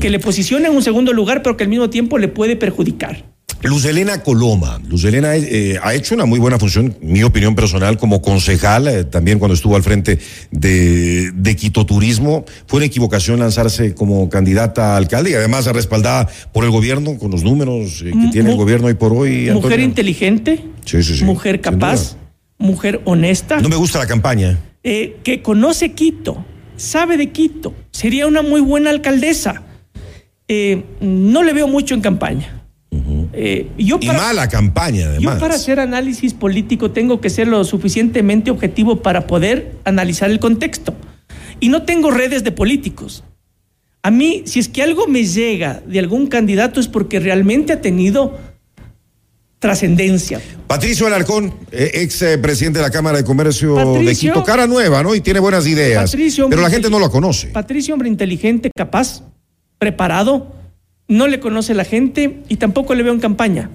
que 0.00 0.10
le 0.10 0.18
posiciona 0.18 0.68
en 0.68 0.74
un 0.74 0.82
segundo 0.82 1.12
lugar, 1.12 1.42
pero 1.42 1.56
que 1.56 1.64
al 1.64 1.70
mismo 1.70 1.90
tiempo 1.90 2.18
le 2.18 2.28
puede 2.28 2.56
perjudicar. 2.56 3.24
Luz 3.62 3.84
Elena 3.86 4.22
Coloma. 4.22 4.80
Luz 4.88 5.04
Elena 5.04 5.34
eh, 5.34 5.78
ha 5.82 5.94
hecho 5.94 6.14
una 6.14 6.26
muy 6.26 6.38
buena 6.38 6.58
función, 6.58 6.96
mi 7.00 7.24
opinión 7.24 7.56
personal, 7.56 7.98
como 7.98 8.22
concejal, 8.22 8.86
eh, 8.86 9.04
también 9.04 9.40
cuando 9.40 9.54
estuvo 9.54 9.74
al 9.74 9.82
frente 9.82 10.18
de, 10.52 11.32
de 11.32 11.56
Quito 11.56 11.84
Turismo. 11.84 12.44
Fue 12.66 12.78
una 12.78 12.86
equivocación 12.86 13.40
lanzarse 13.40 13.94
como 13.94 14.28
candidata 14.28 14.94
a 14.94 14.96
alcalde 14.96 15.30
y 15.30 15.34
además 15.34 15.66
respaldada 15.66 16.28
por 16.52 16.64
el 16.64 16.70
gobierno 16.70 17.18
con 17.18 17.32
los 17.32 17.42
números 17.42 18.02
eh, 18.02 18.12
que 18.12 18.28
tiene 18.30 18.50
el 18.50 18.56
gobierno 18.56 18.86
hoy 18.86 18.94
por 18.94 19.12
hoy. 19.12 19.50
Mujer 19.50 19.72
Antonio. 19.72 19.84
inteligente, 19.84 20.64
Sí, 20.84 21.02
sí, 21.02 21.16
sí, 21.16 21.24
mujer 21.24 21.60
capaz. 21.60 22.16
Mujer 22.58 23.00
honesta, 23.04 23.60
No 23.60 23.68
me 23.68 23.76
gusta 23.76 23.98
la 23.98 24.06
campaña. 24.06 24.58
eh, 24.82 25.16
que 25.22 25.42
conoce 25.42 25.92
Quito, 25.92 26.44
sabe 26.76 27.16
de 27.16 27.30
Quito, 27.30 27.74
sería 27.92 28.26
una 28.26 28.42
muy 28.42 28.60
buena 28.60 28.90
alcaldesa. 28.90 29.62
Eh, 30.48 30.84
no 31.00 31.42
le 31.42 31.52
veo 31.52 31.68
mucho 31.68 31.94
en 31.94 32.00
campaña. 32.00 32.54
Eh, 33.34 33.68
yo 33.78 33.98
Y 34.00 34.06
para- 34.06 34.18
mala 34.18 34.48
campaña, 34.48 35.06
además. 35.08 35.34
yo 35.34 35.40
para 35.40 35.54
hacer 35.54 35.78
análisis 35.78 36.32
político 36.34 36.90
tengo 36.90 37.20
que 37.20 37.28
ser 37.30 37.46
lo 37.46 37.62
suficientemente 37.64 38.50
objetivo 38.50 39.02
para 39.02 39.26
poder 39.26 39.76
analizar 39.84 40.30
el 40.30 40.40
contexto. 40.40 40.94
Y 41.60 41.68
no 41.68 41.82
tengo 41.82 42.10
redes 42.10 42.42
de 42.44 42.50
políticos. 42.52 43.24
A 44.02 44.10
mí, 44.10 44.42
si 44.46 44.58
es 44.60 44.68
que 44.68 44.82
algo 44.82 45.06
me 45.06 45.24
llega 45.24 45.82
de 45.86 45.98
algún 45.98 46.28
candidato 46.28 46.80
es 46.80 46.88
porque 46.88 47.20
realmente 47.20 47.72
ha 47.74 47.80
tenido 47.82 48.38
trascendencia. 49.58 50.40
Patricio 50.66 51.06
Alarcón, 51.06 51.52
eh, 51.72 51.90
ex 51.94 52.22
eh, 52.22 52.38
presidente 52.38 52.78
de 52.78 52.84
la 52.84 52.90
Cámara 52.90 53.18
de 53.18 53.24
Comercio 53.24 53.94
de 53.94 54.14
Quito, 54.14 54.44
cara 54.44 54.66
nueva, 54.66 55.02
¿no? 55.02 55.14
Y 55.14 55.20
tiene 55.20 55.40
buenas 55.40 55.66
ideas. 55.66 56.10
Patricio, 56.10 56.48
pero 56.48 56.62
la 56.62 56.70
gente 56.70 56.90
no 56.90 56.98
lo 56.98 57.10
conoce. 57.10 57.48
Patricio, 57.48 57.94
hombre 57.94 58.08
inteligente, 58.08 58.70
capaz, 58.74 59.22
preparado, 59.78 60.54
no 61.08 61.26
le 61.26 61.40
conoce 61.40 61.74
la 61.74 61.84
gente 61.84 62.42
y 62.48 62.56
tampoco 62.56 62.94
le 62.94 63.02
veo 63.02 63.12
en 63.12 63.20
campaña. 63.20 63.70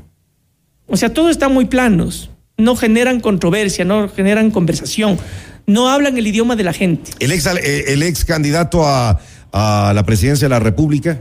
O 0.88 0.98
sea, 0.98 1.14
todo 1.14 1.30
está 1.30 1.50
muy 1.50 1.66
planos, 1.66 2.30
no 2.58 2.76
generan 2.76 3.20
controversia, 3.20 3.84
no 3.84 4.08
generan 4.08 4.52
conversación, 4.52 5.18
no 5.66 5.90
hablan 5.90 6.18
el 6.18 6.28
idioma 6.28 6.56
de 6.56 6.64
la 6.64 6.74
gente. 6.74 7.12
El 7.20 7.32
ex, 7.32 7.46
eh, 7.46 7.86
el 7.88 8.04
ex 8.04 8.24
candidato 8.24 8.86
a, 8.86 9.20
a 9.52 9.94
la 9.94 10.04
presidencia 10.06 10.46
de 10.46 10.50
la 10.50 10.60
República, 10.60 11.20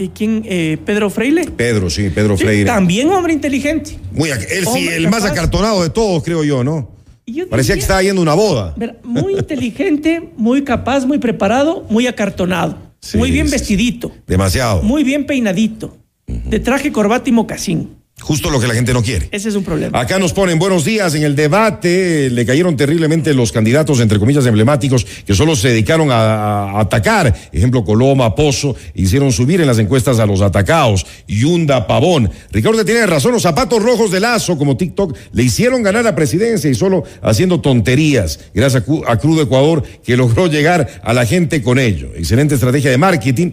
¿Y 0.00 0.08
quién? 0.08 0.42
Eh, 0.46 0.78
Pedro 0.84 1.10
Freile. 1.10 1.44
Pedro, 1.44 1.90
sí, 1.90 2.08
Pedro 2.10 2.36
Sí, 2.36 2.44
Freire. 2.44 2.64
también 2.64 3.08
hombre 3.10 3.32
inteligente. 3.34 3.98
Muy, 4.12 4.30
él 4.30 4.66
sí, 4.72 4.88
el 4.88 5.08
más 5.10 5.24
acartonado 5.24 5.82
de 5.82 5.90
todos, 5.90 6.22
creo 6.22 6.42
yo, 6.42 6.64
¿no? 6.64 6.90
Yo 7.26 7.48
Parecía 7.48 7.74
que 7.74 7.82
estaba 7.82 8.02
yendo 8.02 8.20
a 8.20 8.24
una 8.24 8.34
boda. 8.34 8.74
Muy 9.04 9.34
inteligente, 9.34 10.30
muy 10.36 10.62
capaz, 10.64 11.04
muy 11.06 11.18
preparado, 11.18 11.86
muy 11.88 12.06
acartonado, 12.06 12.76
Sí, 13.00 13.18
muy 13.18 13.30
bien 13.30 13.48
vestidito, 13.50 14.10
Demasiado. 14.26 14.82
muy 14.82 15.04
bien 15.04 15.26
peinadito, 15.26 15.96
de 16.26 16.58
traje, 16.60 16.90
corbata 16.92 17.28
y 17.28 17.32
mocasín. 17.32 17.90
Justo 18.20 18.50
lo 18.50 18.60
que 18.60 18.68
la 18.68 18.74
gente 18.74 18.92
no 18.92 19.02
quiere. 19.02 19.28
Ese 19.30 19.48
es 19.48 19.54
un 19.54 19.64
problema. 19.64 19.98
Acá 19.98 20.18
nos 20.18 20.32
ponen 20.32 20.58
buenos 20.58 20.84
días 20.84 21.14
en 21.14 21.22
el 21.22 21.34
debate. 21.34 22.30
Le 22.30 22.46
cayeron 22.46 22.76
terriblemente 22.76 23.34
los 23.34 23.50
candidatos, 23.50 24.00
entre 24.00 24.18
comillas, 24.18 24.46
emblemáticos, 24.46 25.04
que 25.26 25.34
solo 25.34 25.56
se 25.56 25.68
dedicaron 25.68 26.10
a, 26.10 26.14
a 26.16 26.80
atacar. 26.80 27.34
Ejemplo, 27.52 27.84
Coloma, 27.84 28.34
Pozo, 28.34 28.76
hicieron 28.94 29.32
subir 29.32 29.60
en 29.60 29.66
las 29.66 29.78
encuestas 29.78 30.18
a 30.18 30.26
los 30.26 30.42
atacados. 30.42 31.06
Yunda, 31.26 31.86
Pavón. 31.86 32.30
Ricardo 32.52 32.84
tiene 32.84 33.06
razón, 33.06 33.32
los 33.32 33.42
zapatos 33.42 33.82
rojos 33.82 34.10
de 34.10 34.20
Lazo, 34.20 34.58
como 34.58 34.76
TikTok, 34.76 35.16
le 35.32 35.42
hicieron 35.42 35.82
ganar 35.82 36.04
la 36.04 36.14
presidencia 36.14 36.70
y 36.70 36.74
solo 36.74 37.04
haciendo 37.22 37.60
tonterías. 37.60 38.40
Gracias 38.54 38.84
a, 38.86 39.12
a 39.12 39.18
Crudo 39.18 39.42
Ecuador, 39.42 39.82
que 40.04 40.16
logró 40.16 40.46
llegar 40.46 41.00
a 41.02 41.12
la 41.12 41.26
gente 41.26 41.62
con 41.62 41.78
ello. 41.78 42.10
Excelente 42.16 42.54
estrategia 42.54 42.90
de 42.90 42.98
marketing. 42.98 43.52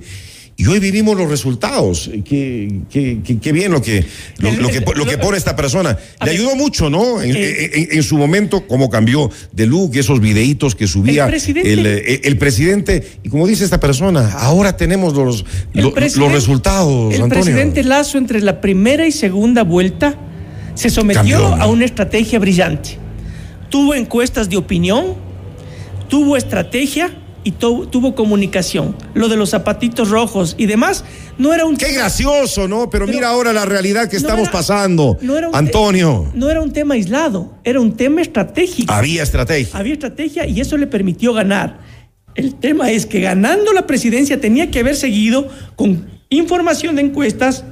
Y 0.60 0.66
hoy 0.66 0.80
vivimos 0.80 1.16
los 1.16 1.30
resultados. 1.30 2.10
Qué, 2.28 2.82
qué- 2.90 3.20
qué- 3.24 3.38
qué 3.40 3.52
bien 3.52 3.72
lo 3.72 3.80
que, 3.80 4.04
lo, 4.40 4.52
lo 4.54 4.70
que, 4.70 4.80
lo 4.96 5.06
que 5.06 5.20
pone 5.20 5.38
esta 5.38 5.56
persona. 5.56 5.96
Le 6.26 6.32
ayudó 6.32 6.56
mucho, 6.56 6.90
¿no? 6.90 7.22
En, 7.22 7.36
eh, 7.36 7.70
en- 7.76 7.88
en 7.92 8.04
su 8.04 8.18
momento, 8.18 8.66
cómo 8.66 8.90
cambió 8.90 9.30
de 9.52 9.68
look, 9.68 9.96
esos 9.96 10.20
videitos 10.20 10.74
que 10.74 10.88
subía 10.88 11.26
El 11.26 11.30
presidente- 11.30 11.74
el, 11.74 11.86
eh, 11.86 12.22
el 12.24 12.38
presidente. 12.40 13.08
Y 13.24 13.30
como 13.30 13.46
dice 13.46 13.66
esta 13.66 13.80
persona, 13.80 14.32
ahora 14.32 14.76
tenemos 14.76 15.14
los, 15.14 15.46
lo- 15.74 15.94
los 15.96 16.32
resultados, 16.32 17.14
El 17.14 17.22
Antonio. 17.22 17.44
presidente 17.44 17.84
Lazo 17.84 18.18
entre 18.18 18.42
la 18.42 18.60
primera 18.60 19.06
y 19.06 19.12
segunda 19.12 19.64
vuelta 19.64 20.18
se 20.74 20.90
sometió 20.90 21.20
Cambió, 21.22 21.40
¿no? 21.56 21.62
a 21.64 21.68
una 21.68 21.86
estrategia 21.86 22.40
brillante. 22.40 22.98
Tuvo 23.70 23.94
encuestas 23.94 24.50
de 24.50 24.58
opinión, 24.58 25.14
tuvo 26.10 26.36
estrategia 26.36 27.12
y 27.48 27.52
tu- 27.52 27.86
tuvo 27.88 28.14
comunicación. 28.14 28.94
Lo 29.14 29.30
de 29.30 29.38
los 29.38 29.52
zapatitos 29.52 30.10
rojos 30.10 30.56
y 30.58 30.66
demás 30.66 31.06
no 31.38 31.54
era 31.54 31.64
un 31.66 31.78
Qué 31.78 31.94
gracioso, 31.94 32.68
¿no? 32.68 32.90
Pero, 32.90 33.06
Pero 33.06 33.18
mira 33.18 33.30
ahora 33.30 33.54
la 33.54 33.64
realidad 33.66 34.10
que 34.10 34.18
no 34.18 34.22
estamos 34.22 34.44
era- 34.44 34.52
pasando. 34.52 35.18
no 35.22 35.38
era 35.38 35.48
un 35.48 35.54
te- 35.54 35.58
Antonio, 35.60 36.30
no 36.34 36.50
era 36.50 36.62
un 36.62 36.74
tema 36.74 36.96
aislado, 36.96 37.54
era 37.64 37.80
un 37.80 37.94
tema 37.96 38.22
estratégico. 38.22 38.92
había 38.92 39.24
estrategia. 39.24 39.80
Había 39.80 39.94
estrategia 39.94 40.46
y 40.46 40.60
eso 40.60 40.76
le 40.76 40.88
permitió 40.88 41.32
ganar. 41.34 41.80
El 42.36 42.56
tema 42.56 42.92
es 42.92 43.06
que 43.06 43.22
ganando 43.22 43.72
la 43.72 43.88
presidencia 43.88 44.42
tenía 44.42 44.70
que 44.70 44.80
haber 44.80 44.96
seguido 44.98 45.48
con 45.78 46.06
información 46.30 46.96
de 46.98 47.04
encuestas, 47.04 47.64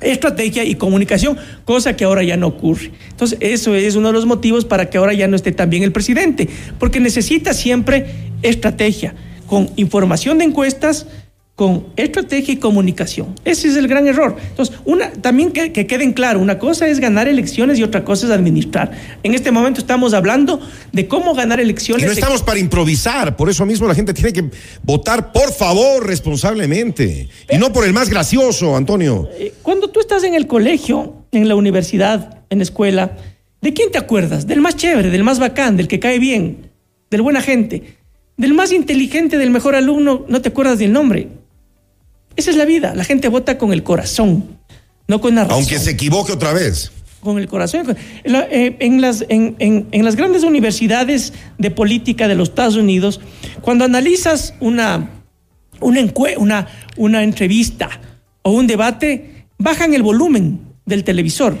estrategia 0.00 0.62
y 0.64 0.76
comunicación, 0.76 1.36
cosa 1.64 1.96
que 1.96 2.04
ahora 2.04 2.22
ya 2.22 2.36
no 2.36 2.46
ocurre. 2.46 2.92
Entonces, 3.10 3.36
eso 3.40 3.74
es 3.74 3.96
uno 3.96 4.08
de 4.08 4.12
los 4.14 4.26
motivos 4.26 4.64
para 4.64 4.88
que 4.90 4.96
ahora 4.98 5.12
ya 5.12 5.26
no 5.26 5.34
esté 5.34 5.50
tan 5.50 5.70
bien 5.70 5.82
el 5.82 5.90
presidente, 5.92 6.48
porque 6.78 7.00
necesita 7.00 7.52
siempre 7.52 8.06
estrategia, 8.42 9.14
con 9.46 9.70
información 9.76 10.38
de 10.38 10.44
encuestas, 10.44 11.06
con 11.54 11.86
estrategia 11.96 12.54
y 12.54 12.56
comunicación. 12.58 13.34
Ese 13.44 13.66
es 13.66 13.74
el 13.74 13.88
gran 13.88 14.06
error. 14.06 14.36
Entonces, 14.50 14.76
una, 14.84 15.10
también 15.10 15.50
que, 15.50 15.72
que 15.72 15.88
queden 15.88 16.12
claro, 16.12 16.38
una 16.38 16.56
cosa 16.60 16.86
es 16.86 17.00
ganar 17.00 17.26
elecciones 17.26 17.80
y 17.80 17.82
otra 17.82 18.04
cosa 18.04 18.26
es 18.26 18.32
administrar. 18.32 18.92
En 19.24 19.34
este 19.34 19.50
momento 19.50 19.80
estamos 19.80 20.14
hablando 20.14 20.60
de 20.92 21.08
cómo 21.08 21.34
ganar 21.34 21.58
Y 21.58 21.62
elecciones. 21.64 22.04
no 22.06 22.10
de- 22.14 22.20
estamos 22.20 22.44
para 22.44 22.60
improvisar, 22.60 23.34
por 23.36 23.50
eso 23.50 23.66
mismo 23.66 23.88
la 23.88 23.96
gente 23.96 24.14
tiene 24.14 24.32
que 24.32 24.44
votar, 24.84 25.32
por 25.32 25.52
favor, 25.52 26.06
responsablemente. 26.06 27.28
Y 27.50 27.58
no 27.58 27.72
por 27.72 27.84
el 27.84 27.92
más 27.92 28.08
gracioso, 28.08 28.76
Antonio. 28.76 29.28
Eh, 29.38 29.52
Cuando 29.62 29.88
tú 29.88 29.98
estás 29.98 30.22
en 30.22 30.34
el 30.34 30.46
colegio, 30.46 31.24
en 31.32 31.48
la 31.48 31.56
universidad, 31.56 32.38
en 32.50 32.58
la 32.58 32.64
escuela, 32.64 33.16
¿de 33.60 33.72
quién 33.74 33.90
te 33.90 33.98
acuerdas? 33.98 34.46
Del 34.46 34.60
más 34.60 34.76
chévere, 34.76 35.10
del 35.10 35.24
más 35.24 35.40
bacán, 35.40 35.76
del 35.76 35.88
que 35.88 35.98
cae 35.98 36.20
bien, 36.20 36.70
del 37.10 37.22
buena 37.22 37.40
gente, 37.42 37.97
del 38.38 38.54
más 38.54 38.72
inteligente, 38.72 39.36
del 39.36 39.50
mejor 39.50 39.74
alumno, 39.74 40.24
no 40.28 40.40
te 40.40 40.48
acuerdas 40.48 40.78
del 40.78 40.92
nombre. 40.92 41.28
Esa 42.36 42.50
es 42.50 42.56
la 42.56 42.64
vida, 42.64 42.94
la 42.94 43.04
gente 43.04 43.28
vota 43.28 43.58
con 43.58 43.72
el 43.74 43.82
corazón, 43.82 44.58
no 45.08 45.20
con 45.20 45.34
la 45.34 45.42
razón. 45.42 45.56
Aunque 45.58 45.78
se 45.78 45.90
equivoque 45.90 46.32
otra 46.32 46.52
vez. 46.54 46.90
Con 47.20 47.38
el 47.38 47.48
corazón. 47.48 47.96
En, 48.22 48.32
la- 48.32 48.46
eh, 48.48 48.76
en 48.78 49.00
las, 49.00 49.24
en, 49.28 49.56
en- 49.58 49.88
en 49.90 50.04
las 50.04 50.14
grandes 50.14 50.44
universidades 50.44 51.32
de 51.58 51.70
política 51.72 52.28
de 52.28 52.36
los 52.36 52.50
Estados 52.50 52.76
Unidos, 52.76 53.20
cuando 53.60 53.84
analizas 53.84 54.54
una, 54.60 55.10
una, 55.80 56.66
una 56.96 57.22
entrevista 57.24 57.88
o 58.42 58.52
un 58.52 58.68
debate, 58.68 59.46
bajan 59.58 59.94
el 59.94 60.04
volumen 60.04 60.60
del 60.86 61.02
televisor. 61.02 61.58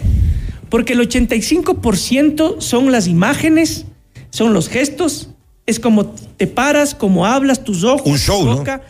Porque 0.68 0.92
el 0.92 1.00
85% 1.00 2.60
son 2.60 2.92
las 2.92 3.08
imágenes, 3.08 3.86
son 4.30 4.52
los 4.52 4.68
gestos, 4.68 5.30
es 5.68 5.78
como 5.78 6.06
te 6.36 6.46
paras, 6.46 6.94
como 6.94 7.26
hablas, 7.26 7.62
tus 7.62 7.84
ojos, 7.84 8.06
Un 8.06 8.18
show, 8.18 8.40
tu 8.40 8.46
¿no? 8.46 8.56
boca, 8.56 8.80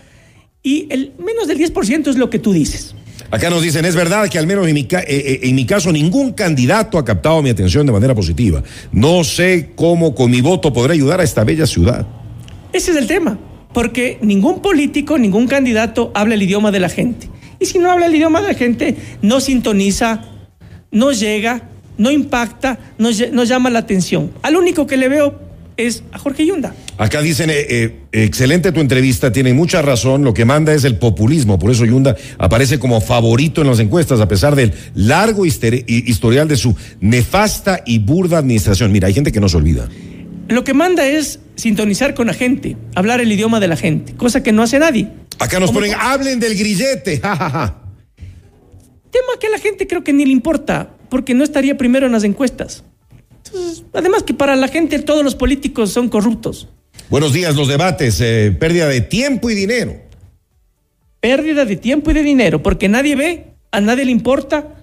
y 0.63 0.87
el 0.91 1.13
menos 1.19 1.49
del 1.49 1.59
10% 1.59 2.07
es 2.09 2.17
lo 2.17 2.31
que 2.31 2.39
tú 2.39 2.53
dices. 2.53 2.95
Acá 3.31 3.51
nos 3.51 3.61
dicen, 3.63 3.85
es 3.85 3.95
verdad 3.97 4.29
que 4.31 4.39
al 4.39 4.47
menos 4.47 4.67
en 4.69 4.75
mi, 4.75 4.85
ca- 4.85 5.01
eh, 5.01 5.05
eh, 5.09 5.41
en 5.43 5.55
mi 5.55 5.67
caso 5.67 5.93
ningún 5.93 6.33
candidato 6.33 6.97
ha 6.97 7.05
captado 7.05 7.43
mi 7.43 7.51
atención 7.51 7.85
de 7.85 7.93
manera 7.93 8.15
positiva. 8.15 8.63
No 8.93 9.23
sé 9.25 9.73
cómo 9.75 10.15
con 10.15 10.31
mi 10.31 10.41
voto 10.41 10.73
podré 10.73 10.95
ayudar 10.95 11.21
a 11.21 11.25
esta 11.25 11.45
bella 11.45 11.67
ciudad. 11.67 12.07
Ese 12.73 12.93
es 12.93 12.97
el 12.97 13.07
tema, 13.07 13.39
porque 13.75 14.19
ningún 14.23 14.63
político, 14.63 15.19
ningún 15.19 15.47
candidato 15.49 16.11
habla 16.15 16.35
el 16.37 16.43
idioma 16.43 16.71
de 16.71 16.81
la 16.81 16.89
gente. 16.89 17.29
Y 17.61 17.67
si 17.67 17.79
no 17.81 17.91
habla 17.91 18.07
el 18.07 18.15
idioma 18.15 18.41
de 18.41 18.49
la 18.49 18.55
gente, 18.55 18.97
no 19.21 19.41
sintoniza, 19.41 20.23
no 20.93 21.11
llega, 21.11 21.69
no 21.99 22.11
impacta, 22.13 22.79
no, 22.99 23.09
no 23.33 23.45
llama 23.45 23.69
la 23.69 23.81
atención. 23.81 24.31
Al 24.43 24.57
único 24.57 24.87
que 24.87 24.97
le 24.97 25.09
veo 25.09 25.48
es 25.79 26.03
a 26.13 26.19
Jorge 26.19 26.45
Yunda. 26.45 26.75
Acá 26.99 27.23
dicen, 27.23 27.49
eh, 27.51 27.67
eh, 27.71 27.95
excelente 28.13 28.73
tu 28.73 28.81
entrevista, 28.81 29.33
tienen 29.33 29.57
mucha 29.57 29.81
razón, 29.81 30.25
lo 30.25 30.35
que 30.35 30.45
manda 30.45 30.75
es 30.75 30.85
el 30.85 30.97
populismo, 30.99 31.59
por 31.59 31.71
eso 31.71 31.85
Yunda 31.87 32.17
aparece 32.39 32.79
como 32.79 33.01
favorito 33.01 33.63
en 33.63 33.69
las 33.69 33.79
encuestas, 33.79 34.21
a 34.21 34.29
pesar 34.29 34.55
del 34.57 34.75
largo 34.95 35.47
historial 35.47 36.49
de 36.49 36.57
su 36.57 36.77
nefasta 37.01 37.81
y 37.87 38.01
burda 38.01 38.39
administración. 38.39 38.93
Mira, 38.93 39.07
hay 39.09 39.15
gente 39.15 39.33
que 39.33 39.41
no 39.41 39.49
se 39.49 39.57
olvida. 39.57 39.89
Lo 40.49 40.65
que 40.65 40.75
manda 40.75 41.07
es 41.07 41.41
sintonizar 41.57 42.15
con 42.15 42.27
la 42.27 42.35
gente, 42.35 42.77
hablar 42.95 43.21
el 43.21 43.31
idioma 43.31 43.61
de 43.61 43.69
la 43.69 43.77
gente, 43.77 44.15
cosa 44.15 44.43
que 44.43 44.51
no 44.53 44.63
hace 44.63 44.79
nadie. 44.79 45.09
Acá 45.39 45.61
nos 45.61 45.71
¿Cómo- 45.71 45.81
ponen, 45.81 45.95
hablen 45.99 46.41
del 46.41 46.57
grillete, 46.59 47.21
jajaja. 47.23 47.83
Tema 49.11 49.29
que 49.41 49.47
a 49.47 49.51
la 49.51 49.59
gente 49.59 49.87
creo 49.87 50.03
que 50.05 50.13
ni 50.13 50.25
le 50.27 50.33
importa, 50.33 50.91
porque 51.09 51.35
no 51.35 51.45
estaría 51.45 51.77
primero 51.79 52.07
en 52.07 52.13
las 52.13 52.25
encuestas. 52.25 52.85
Entonces, 53.49 53.85
además 53.93 54.23
que 54.23 54.35
para 54.35 54.57
la 54.57 54.69
gente 54.69 54.99
todos 55.01 55.25
los 55.25 55.35
políticos 55.35 55.91
son 55.93 56.09
corruptos. 56.09 56.69
Buenos 57.11 57.33
días, 57.33 57.57
los 57.57 57.69
debates, 57.69 58.21
eh, 58.21 58.55
pérdida 58.59 58.89
de 58.89 59.01
tiempo 59.01 59.51
y 59.51 59.55
dinero. 59.55 59.97
pérdida 61.21 61.65
de 61.65 61.77
tiempo 61.77 62.11
y 62.13 62.15
de 62.15 62.23
dinero, 62.23 62.63
porque 62.63 62.89
nadie 62.89 63.17
ve, 63.17 63.47
a 63.73 63.81
nadie 63.81 64.05
le 64.05 64.13
importa 64.13 64.78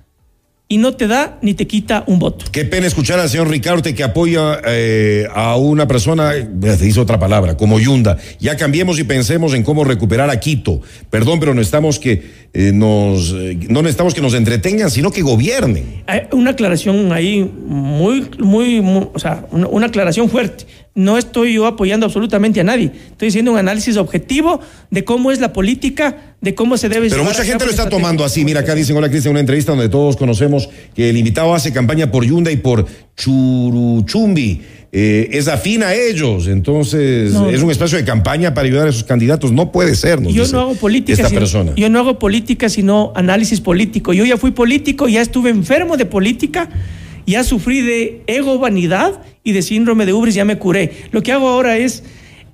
y 0.67 0.78
no 0.80 0.95
te 0.95 1.08
da 1.08 1.38
ni 1.43 1.54
te 1.54 1.67
quita 1.67 2.04
un 2.08 2.17
voto. 2.17 2.45
Qué 2.51 2.65
pena 2.65 2.88
escuchar 2.88 3.19
al 3.19 3.30
señor 3.30 3.49
Ricardo 3.49 3.84
que 3.84 4.04
apoya 4.04 4.60
eh, 4.65 5.28
a 5.34 5.58
una 5.58 5.88
persona, 5.88 6.34
eh, 6.36 6.47
se 6.78 6.86
dice 6.86 6.99
otra 6.99 7.19
palabra, 7.19 7.56
como 7.56 7.80
Yunda. 7.80 8.17
Ya 8.39 8.58
cambiemos 8.58 8.97
y 8.99 9.04
pensemos 9.04 9.54
en 9.54 9.62
cómo 9.63 9.84
recuperar 9.84 10.30
a 10.32 10.39
Quito. 10.39 10.82
Perdón, 11.12 11.39
pero 11.39 11.54
no 11.54 11.62
estamos 11.62 11.99
que 11.99 12.23
eh, 12.54 12.71
nos, 12.73 13.32
eh, 13.34 13.58
no 13.69 13.82
necesitamos 13.84 14.15
que 14.15 14.21
nos 14.21 14.34
entretengan, 14.34 14.89
sino 14.89 15.12
que 15.12 15.21
gobiernen. 15.21 16.04
Hay 16.08 16.21
Una 16.32 16.51
aclaración 16.51 17.12
ahí 17.12 17.43
muy, 17.67 18.28
muy, 18.39 18.82
muy- 18.82 19.08
o 19.13 19.19
sea, 19.19 19.45
una, 19.51 19.67
una 19.67 19.86
aclaración 19.88 20.30
fuerte. 20.30 20.65
No 20.97 21.17
estoy 21.17 21.53
yo 21.55 21.67
apoyando 21.67 22.05
absolutamente 22.05 22.62
a 22.62 22.63
nadie. 22.63 22.89
Estoy 23.12 23.27
haciendo 23.27 23.51
un 23.51 23.58
análisis 23.58 23.97
objetivo 23.97 24.62
de 24.91 25.03
cómo 25.03 25.29
es 25.29 25.41
la 25.41 25.51
política, 25.51 26.36
de 26.39 26.55
cómo 26.55 26.77
se 26.77 26.88
debe 26.88 27.10
Pero 27.10 27.25
mucha 27.25 27.43
gente 27.43 27.65
lo 27.65 27.71
está 27.71 27.89
tomando 27.89 28.23
así. 28.23 28.45
Mira, 28.45 28.62
acá 28.62 28.73
dicen, 28.73 28.95
hola 28.95 29.10
Cristian, 29.10 29.31
una 29.31 29.41
entrevista 29.41 29.73
donde 29.73 29.89
todos 29.89 30.15
conocemos 30.15 30.69
que 30.95 31.10
el 31.10 31.17
invitado 31.17 31.53
hace 31.53 31.73
campaña 31.73 32.10
por 32.12 32.23
Yunda 32.23 32.49
y 32.49 32.55
por 32.55 32.86
Churuchumbi. 33.17 34.62
Eh, 34.97 35.38
es 35.38 35.49
afín 35.49 35.84
a 35.84 35.93
ellos, 35.93 36.47
entonces 36.47 37.34
No, 37.34 37.49
es 37.49 37.62
un 37.62 37.69
espacio 37.69 37.97
de 37.97 38.05
campaña 38.05 38.53
para 38.53 38.65
ayudar 38.65 38.88
a 38.88 38.91
esos 38.91 39.03
candidatos. 39.03 39.51
No 39.51 39.69
puede 39.73 39.93
ser, 39.95 40.21
nos 40.21 40.34
Yo 40.34 40.43
dice 40.43 40.53
no 40.55 40.62
hago 40.62 40.75
política, 40.75 41.12
esta 41.13 41.27
sino, 41.27 41.39
persona. 41.41 41.73
yo 41.75 41.89
no 41.89 41.99
hago 41.99 42.17
política, 42.17 42.69
sino 42.69 43.12
análisis 43.13 43.60
político. 43.60 44.13
Yo 44.13 44.23
ya 44.23 44.38
fui 44.38 44.51
político, 44.51 45.10
ya 45.10 45.21
estuve 45.21 45.49
enfermo 45.49 45.97
de 45.97 46.05
política, 46.05 46.69
ya 47.26 47.44
sufrí 47.44 47.82
de 47.82 48.22
ego, 48.28 48.60
vanidad 48.60 49.22
y 49.44 49.52
de 49.54 49.62
síndrome 49.62 50.06
de 50.06 50.14
Ubris, 50.14 50.36
ya 50.36 50.46
me 50.46 50.58
curé. 50.58 50.92
Lo 51.12 51.24
que 51.24 51.32
hago 51.32 51.50
ahora 51.50 51.78
es 51.78 52.04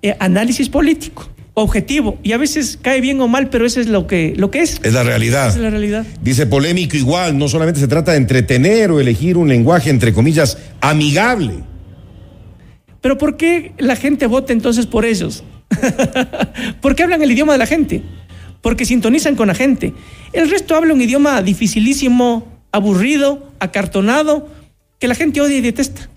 eh, 0.01 0.15
análisis 0.19 0.69
político, 0.69 1.29
objetivo, 1.53 2.17
y 2.23 2.31
a 2.31 2.37
veces 2.37 2.79
cae 2.81 3.01
bien 3.01 3.19
o 3.21 3.27
mal, 3.27 3.49
pero 3.49 3.65
eso 3.65 3.81
es 3.81 3.87
lo 3.87 4.07
que, 4.07 4.33
lo 4.37 4.51
que 4.51 4.61
es. 4.61 4.79
Es 4.83 4.93
la 4.93 5.03
realidad. 5.03 5.49
Es 5.49 5.57
la 5.57 5.69
realidad. 5.69 6.05
Dice 6.21 6.45
polémico 6.45 6.97
igual, 6.97 7.37
no 7.37 7.47
solamente 7.47 7.79
se 7.79 7.87
trata 7.87 8.11
de 8.11 8.17
entretener 8.17 8.91
o 8.91 8.99
elegir 8.99 9.37
un 9.37 9.49
lenguaje 9.49 9.89
entre 9.89 10.13
comillas 10.13 10.57
amigable. 10.79 11.63
Pero 13.01 13.17
¿por 13.17 13.35
qué 13.35 13.73
la 13.77 13.95
gente 13.95 14.27
vota 14.27 14.53
entonces 14.53 14.85
por 14.85 15.05
ellos? 15.05 15.43
¿Por 16.81 16.95
qué 16.95 17.03
hablan 17.03 17.21
el 17.21 17.31
idioma 17.31 17.53
de 17.53 17.57
la 17.57 17.65
gente? 17.65 18.03
Porque 18.61 18.85
sintonizan 18.85 19.35
con 19.35 19.47
la 19.47 19.55
gente. 19.55 19.93
El 20.33 20.49
resto 20.49 20.75
habla 20.75 20.93
un 20.93 21.01
idioma 21.01 21.41
dificilísimo, 21.41 22.47
aburrido, 22.71 23.51
acartonado, 23.59 24.49
que 25.01 25.07
la 25.07 25.15
gente 25.15 25.41
odia 25.41 25.57
y 25.57 25.61
detesta. 25.61 26.07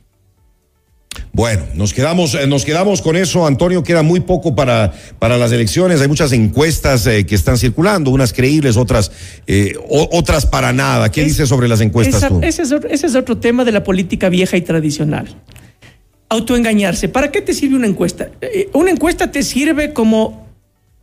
Bueno, 1.32 1.62
nos 1.74 1.94
quedamos, 1.94 2.34
eh, 2.34 2.46
nos 2.46 2.64
quedamos 2.66 3.00
con 3.00 3.16
eso, 3.16 3.46
Antonio. 3.46 3.82
Queda 3.82 4.02
muy 4.02 4.20
poco 4.20 4.54
para, 4.54 4.92
para 5.18 5.38
las 5.38 5.50
elecciones. 5.52 6.00
Hay 6.02 6.06
muchas 6.08 6.32
encuestas 6.32 7.06
eh, 7.06 7.24
que 7.24 7.34
están 7.34 7.56
circulando, 7.56 8.10
unas 8.10 8.32
creíbles, 8.34 8.76
otras, 8.76 9.10
eh, 9.46 9.72
o- 9.88 10.08
otras 10.12 10.44
para 10.44 10.72
nada. 10.74 11.10
¿Qué 11.10 11.22
Es- 11.22 11.28
dices 11.28 11.48
sobre 11.48 11.66
las 11.66 11.80
encuestas 11.80 12.16
Esa- 12.16 12.28
tú? 12.28 12.40
ese, 12.42 12.62
es, 12.62 12.72
otro- 12.72 12.90
ese 12.90 13.06
es 13.06 13.14
otro 13.14 13.38
tema 13.38 13.64
de 13.64 13.72
la 13.72 13.82
política 13.82 14.28
vieja 14.28 14.56
y 14.58 14.60
tradicional. 14.60 15.34
Autoengañarse. 16.28 17.08
¿Para 17.08 17.30
qué 17.32 17.40
te 17.40 17.54
sirve 17.54 17.76
una 17.76 17.86
encuesta? 17.86 18.28
Eh, 18.42 18.68
Una 18.74 18.90
encuesta 18.90 19.30
te 19.32 19.42
sirve 19.42 19.92
como 19.94 20.43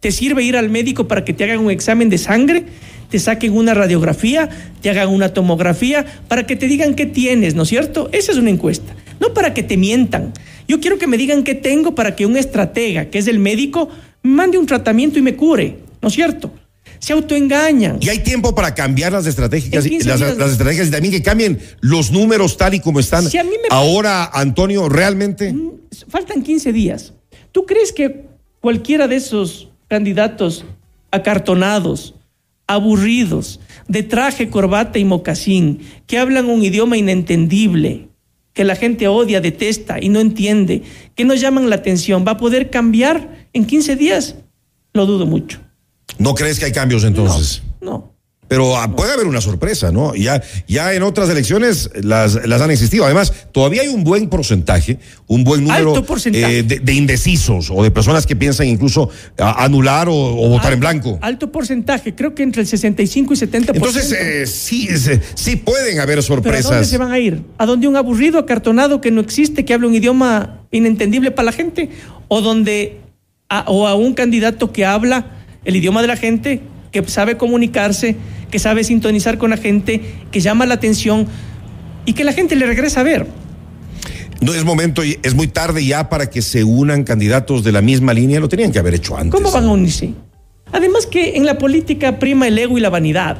te 0.01 0.11
sirve 0.11 0.43
ir 0.43 0.57
al 0.57 0.69
médico 0.69 1.07
para 1.07 1.23
que 1.23 1.31
te 1.33 1.45
hagan 1.45 1.59
un 1.59 1.71
examen 1.71 2.09
de 2.09 2.17
sangre, 2.17 2.65
te 3.09 3.19
saquen 3.19 3.53
una 3.53 3.73
radiografía, 3.73 4.49
te 4.81 4.89
hagan 4.89 5.07
una 5.09 5.33
tomografía, 5.33 6.05
para 6.27 6.45
que 6.45 6.55
te 6.57 6.67
digan 6.67 6.95
qué 6.95 7.05
tienes, 7.05 7.55
¿no 7.55 7.63
es 7.63 7.69
cierto? 7.69 8.09
Esa 8.11 8.31
es 8.33 8.37
una 8.37 8.49
encuesta. 8.49 8.93
No 9.19 9.33
para 9.33 9.53
que 9.53 9.63
te 9.63 9.77
mientan. 9.77 10.33
Yo 10.67 10.79
quiero 10.79 10.97
que 10.97 11.07
me 11.07 11.17
digan 11.17 11.43
qué 11.43 11.53
tengo 11.55 11.93
para 11.95 12.15
que 12.15 12.25
un 12.25 12.35
estratega, 12.35 13.05
que 13.09 13.19
es 13.19 13.27
el 13.27 13.39
médico, 13.39 13.89
mande 14.23 14.57
un 14.57 14.65
tratamiento 14.65 15.19
y 15.19 15.21
me 15.21 15.35
cure, 15.35 15.77
¿no 16.01 16.07
es 16.07 16.13
cierto? 16.15 16.51
Se 16.99 17.13
autoengañan. 17.13 17.97
Y 17.99 18.09
hay 18.09 18.19
tiempo 18.19 18.55
para 18.55 18.73
cambiar 18.73 19.11
las 19.11 19.25
estrategias, 19.27 19.85
En 19.85 19.91
15 19.91 20.07
las, 20.09 20.19
días. 20.19 20.37
las 20.37 20.51
estrategias 20.51 20.87
y 20.87 20.91
también 20.91 21.11
que 21.13 21.21
cambien 21.21 21.59
los 21.81 22.11
números 22.11 22.57
tal 22.57 22.73
y 22.73 22.79
como 22.79 22.99
están. 22.99 23.29
Si 23.29 23.37
a 23.37 23.43
mí 23.43 23.49
me- 23.49 23.67
Ahora, 23.69 24.25
Antonio, 24.33 24.87
realmente. 24.89 25.53
faltan 26.07 26.41
15 26.43 26.71
días. 26.71 27.13
¿Tú 27.51 27.65
crees 27.65 27.91
que 27.91 28.25
cualquiera 28.61 29.07
de 29.07 29.15
esos 29.17 29.69
candidatos 29.91 30.63
acartonados, 31.11 32.15
aburridos, 32.65 33.59
de 33.89 34.03
traje, 34.03 34.49
corbata 34.49 34.99
y 34.99 35.03
mocasín, 35.03 35.81
que 36.07 36.17
hablan 36.17 36.49
un 36.49 36.63
idioma 36.63 36.95
inentendible, 36.95 38.07
que 38.53 38.63
la 38.63 38.77
gente 38.77 39.09
odia, 39.09 39.41
detesta 39.41 40.01
y 40.01 40.07
no 40.07 40.21
entiende, 40.21 40.83
que 41.13 41.25
no 41.25 41.35
llaman 41.35 41.69
la 41.69 41.75
atención, 41.75 42.23
va 42.25 42.31
a 42.31 42.37
poder 42.37 42.69
cambiar 42.69 43.49
en 43.51 43.65
15 43.65 43.97
días? 43.97 44.35
Lo 44.93 45.05
dudo 45.05 45.25
mucho. 45.25 45.59
¿No 46.17 46.35
crees 46.35 46.57
que 46.57 46.67
hay 46.67 46.71
cambios 46.71 47.03
entonces? 47.03 47.61
No. 47.81 48.10
Pero 48.51 48.75
ah, 48.75 48.93
puede 48.93 49.13
haber 49.13 49.27
una 49.27 49.39
sorpresa, 49.39 49.93
¿no? 49.93 50.13
Ya, 50.13 50.43
ya 50.67 50.93
en 50.93 51.03
otras 51.03 51.29
elecciones 51.29 51.89
las, 52.03 52.45
las 52.45 52.61
han 52.61 52.69
existido. 52.69 53.05
Además, 53.05 53.31
todavía 53.53 53.83
hay 53.83 53.87
un 53.87 54.03
buen 54.03 54.27
porcentaje, 54.27 54.99
un 55.27 55.45
buen 55.45 55.63
número 55.63 55.93
eh, 56.25 56.61
de, 56.61 56.79
de 56.79 56.93
indecisos 56.93 57.71
o 57.71 57.81
de 57.81 57.91
personas 57.91 58.27
que 58.27 58.35
piensan 58.35 58.67
incluso 58.67 59.09
a- 59.37 59.63
anular 59.63 60.09
o, 60.09 60.13
o 60.15 60.49
votar 60.49 60.73
en 60.73 60.81
blanco. 60.81 61.17
Alto 61.21 61.49
porcentaje, 61.49 62.13
creo 62.13 62.35
que 62.35 62.43
entre 62.43 62.61
el 62.63 62.67
65 62.67 63.33
y 63.33 63.37
70%. 63.37 63.71
Entonces, 63.73 64.11
eh, 64.11 64.45
sí, 64.45 64.89
eh, 64.89 65.21
sí 65.33 65.55
pueden 65.55 66.01
haber 66.01 66.19
¿Pero 66.19 66.35
a 66.35 66.41
dónde 66.41 66.61
sorpresas. 66.61 66.87
se 66.89 66.97
van 66.97 67.13
a 67.13 67.19
ir? 67.19 67.43
¿A 67.57 67.65
donde 67.65 67.87
un 67.87 67.95
aburrido 67.95 68.37
acartonado 68.37 68.99
que 68.99 69.11
no 69.11 69.21
existe, 69.21 69.63
que 69.63 69.73
habla 69.73 69.87
un 69.87 69.95
idioma 69.95 70.59
inentendible 70.71 71.31
para 71.31 71.45
la 71.45 71.51
gente? 71.53 71.89
¿O 72.27 72.41
donde 72.41 72.97
a, 73.47 73.63
o 73.69 73.87
a 73.87 73.95
un 73.95 74.13
candidato 74.13 74.73
que 74.73 74.85
habla 74.85 75.37
el 75.63 75.77
idioma 75.77 76.01
de 76.01 76.07
la 76.09 76.17
gente, 76.17 76.59
que 76.91 77.03
sabe 77.07 77.37
comunicarse, 77.37 78.15
que 78.49 78.59
sabe 78.59 78.83
sintonizar 78.83 79.37
con 79.37 79.49
la 79.51 79.57
gente, 79.57 80.01
que 80.31 80.39
llama 80.39 80.65
la 80.65 80.75
atención 80.75 81.27
y 82.05 82.13
que 82.13 82.23
la 82.23 82.33
gente 82.33 82.55
le 82.55 82.65
regresa 82.65 82.99
a 83.01 83.03
ver? 83.03 83.27
No 84.41 84.53
es 84.53 84.65
momento, 84.65 85.03
es 85.03 85.35
muy 85.35 85.47
tarde 85.47 85.85
ya 85.85 86.09
para 86.09 86.29
que 86.29 86.41
se 86.41 86.63
unan 86.63 87.03
candidatos 87.03 87.63
de 87.63 87.71
la 87.71 87.81
misma 87.81 88.13
línea. 88.13 88.39
Lo 88.39 88.49
tenían 88.49 88.71
que 88.71 88.79
haber 88.79 88.95
hecho 88.95 89.15
antes. 89.15 89.31
¿Cómo 89.31 89.51
van 89.51 89.65
a 89.65 89.71
unirse? 89.71 90.13
Además 90.71 91.05
que 91.05 91.37
en 91.37 91.45
la 91.45 91.57
política 91.57 92.17
prima 92.17 92.47
el 92.47 92.57
ego 92.57 92.77
y 92.77 92.81
la 92.81 92.89
vanidad, 92.89 93.37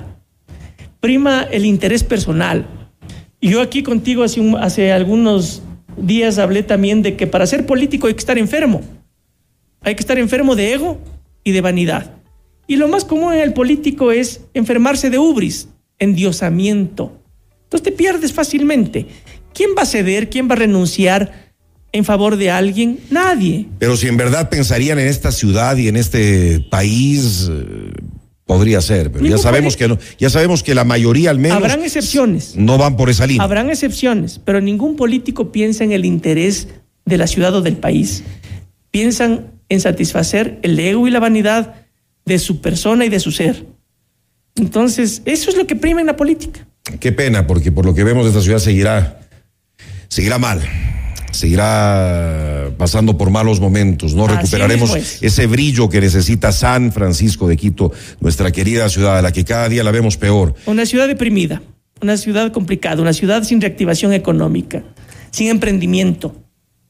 prima 1.00 1.44
el 1.52 1.66
interés 1.66 2.04
personal. 2.04 2.68
Y 3.40 3.50
yo 3.50 3.62
aquí 3.62 3.82
contigo 3.82 4.24
hace, 4.24 4.40
un- 4.40 4.58
hace 4.58 4.92
algunos 4.92 5.64
días 5.98 6.38
hablé 6.38 6.62
también 6.62 7.02
de 7.02 7.16
que 7.16 7.26
para 7.26 7.48
ser 7.48 7.66
político 7.66 8.06
hay 8.08 8.14
que 8.14 8.20
estar 8.20 8.38
enfermo. 8.38 8.82
Hay 9.82 9.96
que 9.96 10.02
estar 10.02 10.20
enfermo 10.20 10.56
de 10.56 10.74
ego 10.74 11.00
y 11.44 11.52
de 11.52 11.62
vanidad. 11.62 12.12
Y 12.72 12.78
lo 12.78 12.88
más 12.88 13.04
común 13.04 13.34
en 13.34 13.42
el 13.42 13.52
político 13.52 14.14
es 14.14 14.46
enfermarse 14.54 15.10
de 15.10 15.20
ubris, 15.20 15.68
endiosamiento. 16.00 17.20
Entonces 17.64 17.84
te 17.84 17.92
pierdes 17.92 18.32
fácilmente. 18.32 19.08
¿Quién 19.54 19.72
va 19.78 19.82
a 19.82 19.86
ceder? 19.86 20.30
¿Quién 20.30 20.48
va 20.50 20.54
a 20.54 20.60
renunciar 20.60 21.52
en 21.92 22.06
favor 22.06 22.38
de 22.38 22.50
alguien? 22.50 23.02
Nadie. 23.10 23.68
Pero 23.78 23.98
si 23.98 24.08
en 24.08 24.16
verdad 24.16 24.50
pensarían 24.50 25.00
en 25.00 25.10
esta 25.10 25.34
ciudad 25.34 25.76
y 25.76 25.90
en 25.90 25.98
este 25.98 26.62
país, 26.72 27.50
eh, 27.52 27.92
podría 28.46 28.80
ser. 28.80 29.12
Pero 29.12 29.26
ya 29.26 29.38
sabemos 29.38 29.76
que 29.76 29.90
no, 29.90 30.00
ya 30.18 30.30
sabemos 30.30 30.64
que 30.64 30.74
la 30.74 30.86
mayoría 30.86 31.30
al 31.30 31.40
menos 31.40 31.58
Habrán 31.58 31.84
excepciones. 31.84 32.56
no 32.56 32.78
van 32.78 32.96
por 32.96 33.10
esa 33.10 33.28
línea. 33.28 33.44
Habrán 33.44 33.70
excepciones, 33.70 34.40
pero 34.46 34.62
ningún 34.62 34.96
político 34.96 35.52
piensa 35.52 35.84
en 35.84 35.92
el 35.92 36.06
interés 36.06 36.70
de 37.04 37.18
la 37.18 37.28
ciudad 37.28 37.54
o 37.54 37.62
del 37.62 37.76
país. 37.76 38.24
Piensan 38.92 39.52
en 39.68 39.82
satisfacer 39.82 40.58
el 40.62 40.80
ego 40.80 41.06
y 41.06 41.12
la 41.12 41.20
vanidad 41.20 41.81
de 42.26 42.40
su 42.40 42.62
persona 42.62 43.06
y 43.06 43.10
de 43.10 43.20
su 43.20 43.32
ser. 43.32 43.66
Entonces, 44.56 45.22
eso 45.26 45.50
es 45.50 45.58
lo 45.58 45.66
que 45.66 45.76
prima 45.76 46.02
en 46.02 46.08
la 46.08 46.16
política. 46.16 46.68
Qué 47.00 47.12
pena, 47.12 47.48
porque 47.48 47.72
por 47.72 47.86
lo 47.86 47.94
que 47.94 48.04
vemos 48.04 48.28
esta 48.28 48.42
ciudad 48.42 48.60
seguirá, 48.60 49.22
seguirá 50.08 50.38
mal, 50.38 50.62
seguirá 51.32 52.72
pasando 52.78 53.18
por 53.18 53.30
malos 53.30 53.60
momentos. 53.60 54.14
No 54.14 54.26
Así 54.26 54.36
recuperaremos 54.36 54.96
ese 55.22 55.48
brillo 55.48 55.90
que 55.90 56.02
necesita 56.02 56.52
San 56.52 56.92
Francisco 56.92 57.48
de 57.48 57.58
Quito, 57.58 57.92
nuestra 58.20 58.52
querida 58.52 58.90
ciudad, 58.90 59.18
a 59.18 59.22
la 59.22 59.32
que 59.32 59.46
cada 59.46 59.70
día 59.70 59.84
la 59.84 59.92
vemos 59.92 60.18
peor. 60.18 60.56
Una 60.66 60.86
ciudad 60.86 61.08
deprimida, 61.08 61.62
una 62.02 62.18
ciudad 62.18 62.52
complicada, 62.52 63.02
una 63.02 63.14
ciudad 63.14 63.44
sin 63.44 63.62
reactivación 63.62 64.14
económica, 64.14 64.84
sin 65.32 65.48
emprendimiento, 65.48 66.36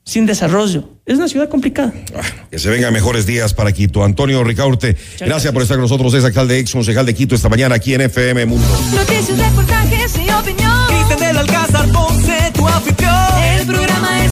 sin 0.04 0.26
desarrollo. 0.26 0.90
Es 1.06 1.18
una 1.18 1.28
ciudad 1.28 1.50
complicada. 1.50 1.94
Ah, 2.16 2.22
Que 2.50 2.60
se 2.60 2.70
vengan 2.70 2.94
mejores 2.94 3.26
días 3.26 3.54
para 3.54 3.72
Quito. 3.72 4.04
Antonio 4.04 4.44
Ricaurte, 4.44 4.94
gracias, 4.94 5.20
gracias. 5.28 5.54
por 5.54 5.62
estar 5.64 5.78
con 5.78 5.84
nosotros. 5.84 6.14
Es 6.14 6.24
alcalde 6.24 6.60
ex 6.60 6.72
concejal 6.72 7.06
de 7.06 7.14
Quito 7.14 7.36
esta 7.36 7.50
mañana 7.50 7.76
aquí 7.76 7.94
en 7.94 8.02
FM 8.02 8.46
Mundo. 8.46 8.66
Noticias, 8.94 9.38
reportajes 9.38 10.16
y 10.18 10.30
opinión. 10.32 10.72
Cristian 10.88 11.20
del 11.20 11.38
Alcázar, 11.38 11.90
Ponce, 11.92 12.52
tu 12.54 12.68
anfitrión. 12.68 13.14
El 13.60 13.66
programa 13.68 14.26
es 14.26 14.30